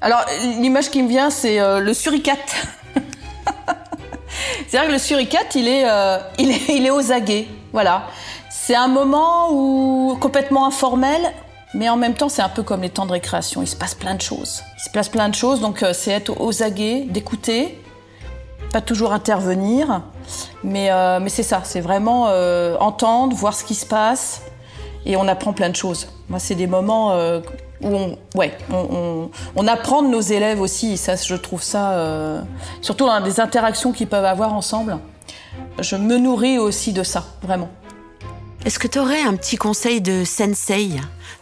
Alors, 0.00 0.24
l'image 0.60 0.90
qui 0.90 1.02
me 1.02 1.08
vient, 1.08 1.30
c'est 1.30 1.60
euh, 1.60 1.80
le 1.80 1.94
suricate. 1.94 2.54
c'est 4.68 4.76
vrai 4.76 4.86
que 4.86 4.92
le 4.92 4.98
suricate, 4.98 5.54
il 5.54 5.66
est, 5.66 5.88
euh, 5.88 6.18
il 6.38 6.50
est, 6.50 6.68
il 6.68 6.86
est 6.86 6.90
aux 6.90 7.10
aguets. 7.10 7.46
Voilà. 7.72 8.06
C'est 8.50 8.74
un 8.74 8.88
moment 8.88 9.50
où 9.52 10.16
complètement 10.20 10.66
informel, 10.66 11.32
mais 11.72 11.88
en 11.88 11.96
même 11.96 12.14
temps, 12.14 12.28
c'est 12.28 12.42
un 12.42 12.48
peu 12.48 12.62
comme 12.62 12.82
les 12.82 12.90
temps 12.90 13.06
de 13.06 13.12
récréation. 13.12 13.62
Il 13.62 13.66
se 13.66 13.76
passe 13.76 13.94
plein 13.94 14.14
de 14.14 14.22
choses. 14.22 14.62
Il 14.78 14.82
se 14.84 14.90
passe 14.90 15.08
plein 15.08 15.28
de 15.28 15.34
choses, 15.34 15.60
donc 15.60 15.82
euh, 15.82 15.92
c'est 15.94 16.12
être 16.12 16.38
aux 16.38 16.62
aguets, 16.62 17.06
d'écouter, 17.08 17.82
pas 18.72 18.80
toujours 18.82 19.12
intervenir, 19.12 20.02
mais, 20.64 20.90
mais 21.20 21.28
c'est 21.28 21.44
ça. 21.44 21.62
C'est 21.62 21.80
vraiment 21.80 22.24
entendre, 22.80 23.36
voir 23.36 23.54
ce 23.54 23.62
qui 23.62 23.76
se 23.76 23.86
passe, 23.86 24.40
et 25.06 25.16
on 25.16 25.28
apprend 25.28 25.52
plein 25.52 25.68
de 25.68 25.76
choses. 25.76 26.08
Moi, 26.28 26.38
c'est 26.38 26.54
des 26.54 26.66
moments 26.66 27.12
euh, 27.12 27.40
où 27.82 27.88
on, 27.88 28.18
ouais, 28.34 28.56
on, 28.72 29.30
on, 29.56 29.66
apprend 29.66 30.02
de 30.02 30.08
nos 30.08 30.20
élèves 30.20 30.60
aussi. 30.60 30.96
ça, 30.96 31.16
je 31.16 31.34
trouve 31.34 31.62
ça, 31.62 31.92
euh, 31.92 32.40
surtout 32.80 33.06
dans 33.06 33.20
des 33.20 33.40
interactions 33.40 33.92
qu'ils 33.92 34.08
peuvent 34.08 34.24
avoir 34.24 34.54
ensemble. 34.54 34.98
Je 35.78 35.96
me 35.96 36.16
nourris 36.18 36.58
aussi 36.58 36.92
de 36.92 37.02
ça, 37.02 37.24
vraiment. 37.42 37.68
Est-ce 38.64 38.78
que 38.78 38.88
tu 38.88 38.98
aurais 38.98 39.20
un 39.20 39.34
petit 39.34 39.56
conseil 39.56 40.00
de 40.00 40.24
sensei, 40.24 40.92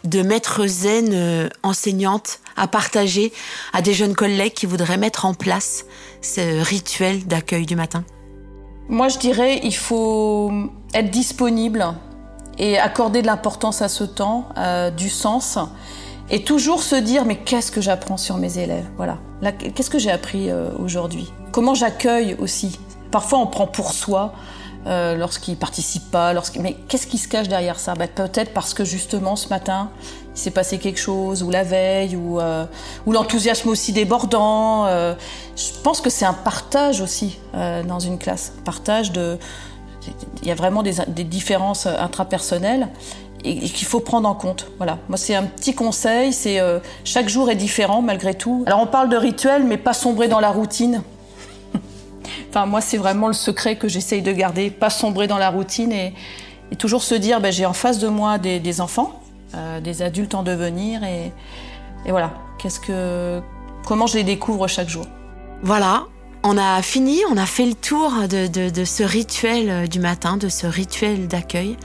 de 0.03 0.21
maître 0.21 0.67
zen 0.67 1.11
euh, 1.13 1.49
enseignante 1.63 2.39
à 2.57 2.67
partager 2.67 3.31
à 3.71 3.81
des 3.81 3.93
jeunes 3.93 4.13
collègues 4.13 4.53
qui 4.53 4.65
voudraient 4.65 4.97
mettre 4.97 5.25
en 5.25 5.33
place 5.33 5.85
ce 6.21 6.61
rituel 6.61 7.25
d'accueil 7.25 7.65
du 7.65 7.77
matin? 7.77 8.03
Moi, 8.89 9.07
je 9.07 9.17
dirais 9.19 9.61
il 9.63 9.75
faut 9.75 10.51
être 10.93 11.09
disponible 11.09 11.85
et 12.57 12.77
accorder 12.77 13.21
de 13.21 13.27
l'importance 13.27 13.81
à 13.81 13.89
ce 13.89 14.03
temps, 14.03 14.49
euh, 14.57 14.89
du 14.89 15.09
sens, 15.09 15.57
Et 16.29 16.43
toujours 16.43 16.81
se 16.83 16.95
dire, 16.95 17.25
mais 17.25 17.35
qu'est-ce 17.35 17.71
que 17.71 17.81
j'apprends 17.81 18.17
sur 18.17 18.37
mes 18.37 18.57
élèves? 18.57 18.85
Voilà. 18.95 19.17
Qu'est-ce 19.75 19.89
que 19.89 19.99
j'ai 19.99 20.09
appris 20.09 20.49
euh, 20.49 20.69
aujourd'hui? 20.79 21.31
Comment 21.51 21.75
j'accueille 21.75 22.35
aussi? 22.39 22.79
Parfois, 23.11 23.39
on 23.39 23.45
prend 23.45 23.67
pour 23.67 23.91
soi 23.91 24.33
euh, 24.87 25.15
lorsqu'ils 25.15 25.57
participent 25.57 26.09
pas. 26.11 26.33
Mais 26.61 26.77
qu'est-ce 26.87 27.07
qui 27.07 27.17
se 27.17 27.27
cache 27.27 27.49
derrière 27.49 27.77
ça? 27.77 27.93
Ben, 27.93 28.07
Peut-être 28.07 28.53
parce 28.53 28.73
que 28.73 28.85
justement, 28.85 29.35
ce 29.35 29.49
matin, 29.49 29.89
il 30.33 30.39
s'est 30.39 30.51
passé 30.51 30.77
quelque 30.77 30.99
chose, 30.99 31.43
ou 31.43 31.51
la 31.51 31.63
veille, 31.63 32.15
ou, 32.15 32.39
euh, 32.39 32.65
ou 33.05 33.11
l'enthousiasme 33.11 33.67
aussi 33.67 33.91
débordant. 33.91 34.87
Je 34.87 35.79
pense 35.83 35.99
que 35.99 36.09
c'est 36.09 36.25
un 36.25 36.33
partage 36.33 37.01
aussi 37.01 37.37
dans 37.53 37.99
une 37.99 38.17
classe. 38.17 38.53
Partage 38.63 39.11
de. 39.11 39.37
Il 40.41 40.47
y 40.47 40.51
a 40.51 40.55
vraiment 40.55 40.83
des, 40.83 41.23
différences 41.23 41.85
intrapersonnelles 41.85 42.89
et, 43.43 43.59
qu'il 43.59 43.87
faut 43.87 43.99
prendre 43.99 44.27
en 44.27 44.35
compte. 44.35 44.67
Voilà. 44.77 44.97
Moi, 45.09 45.17
c'est 45.17 45.35
un 45.35 45.43
petit 45.43 45.73
conseil. 45.73 46.33
C'est 46.33 46.59
chaque 47.03 47.29
jour 47.29 47.49
est 47.49 47.55
différent 47.55 48.01
malgré 48.01 48.33
tout. 48.33 48.63
Alors, 48.65 48.79
on 48.81 48.87
parle 48.87 49.09
de 49.09 49.17
rituel, 49.17 49.63
mais 49.63 49.77
pas 49.77 49.93
sombrer 49.93 50.27
dans 50.27 50.39
la 50.39 50.49
routine. 50.49 51.03
enfin, 52.49 52.65
moi, 52.65 52.81
c'est 52.81 52.97
vraiment 52.97 53.27
le 53.27 53.33
secret 53.33 53.77
que 53.77 53.87
j'essaye 53.87 54.21
de 54.21 54.31
garder. 54.31 54.69
Pas 54.69 54.89
sombrer 54.89 55.27
dans 55.27 55.37
la 55.37 55.49
routine 55.49 55.91
et, 55.91 56.13
et 56.73 56.75
toujours 56.75 57.03
se 57.03 57.13
dire, 57.13 57.39
ben, 57.39 57.51
j'ai 57.51 57.67
en 57.67 57.73
face 57.73 57.99
de 57.99 58.07
moi 58.07 58.39
des, 58.39 58.81
enfants 58.81 59.21
euh, 59.53 59.79
des 59.79 60.01
adultes 60.01 60.33
en 60.33 60.41
devenir 60.41 61.03
et, 61.03 61.31
voilà, 62.09 62.31
qu'est-ce 62.57 62.79
que, 62.79 63.41
comment 63.85 64.07
je 64.07 64.17
les 64.17 64.23
découvre 64.23 64.67
chaque 64.67 64.89
jour? 64.89 65.05
Voilà, 65.61 66.05
on 66.43 66.57
a 66.57 66.81
fini, 66.81 67.21
on 67.29 67.37
a 67.37 67.45
fait 67.45 67.65
le 67.65 67.73
tour 67.73 68.11
de, 68.29 68.69
de 68.69 68.85
ce 68.85 69.03
rituel 69.03 69.69
euh, 69.69 69.87
du 69.87 69.99
matin, 69.99 70.37
de 70.37 70.49
ce 70.49 70.67
rituel 70.67 71.27
d'accueil. 71.27 71.77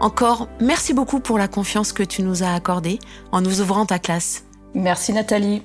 Encore, 0.00 0.48
merci 0.60 0.94
beaucoup 0.94 1.20
pour 1.20 1.38
la 1.38 1.46
confiance 1.46 1.92
que 1.92 2.02
tu 2.02 2.22
nous 2.22 2.42
as 2.42 2.54
accordée 2.54 2.98
en 3.32 3.42
nous 3.42 3.60
ouvrant 3.60 3.84
ta 3.84 3.98
classe. 3.98 4.44
Merci 4.74 5.12
Nathalie. 5.12 5.62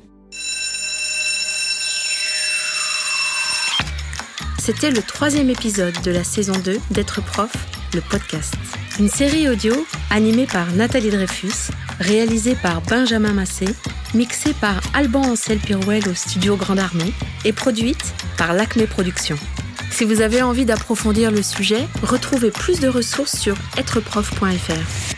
C'était 4.59 4.91
le 4.91 5.01
troisième 5.01 5.49
épisode 5.49 5.93
de 6.01 6.11
la 6.11 6.23
saison 6.23 6.53
2 6.65 6.79
d'être 6.91 7.23
prof, 7.23 7.55
le 7.93 8.01
podcast. 8.01 8.55
Une 8.97 9.09
série 9.09 9.49
audio 9.49 9.73
animée 10.09 10.45
par 10.45 10.71
Nathalie 10.71 11.09
Dreyfus, 11.09 11.69
réalisée 11.99 12.55
par 12.55 12.81
Benjamin 12.81 13.33
Massé, 13.33 13.65
mixée 14.13 14.53
par 14.53 14.81
Alban 14.93 15.31
Ancel 15.31 15.57
Pirouel 15.57 16.07
au 16.07 16.13
studio 16.13 16.55
Grande 16.55 16.79
Armée 16.79 17.11
et 17.43 17.51
produite 17.51 18.13
par 18.37 18.53
l'Acme 18.53 18.87
Productions. 18.87 19.37
Si 19.91 20.05
vous 20.05 20.21
avez 20.21 20.41
envie 20.41 20.63
d'approfondir 20.63 21.29
le 21.29 21.43
sujet, 21.43 21.87
retrouvez 22.03 22.51
plus 22.51 22.79
de 22.79 22.87
ressources 22.87 23.35
sur 23.35 23.55
êtreprof.fr. 23.77 25.14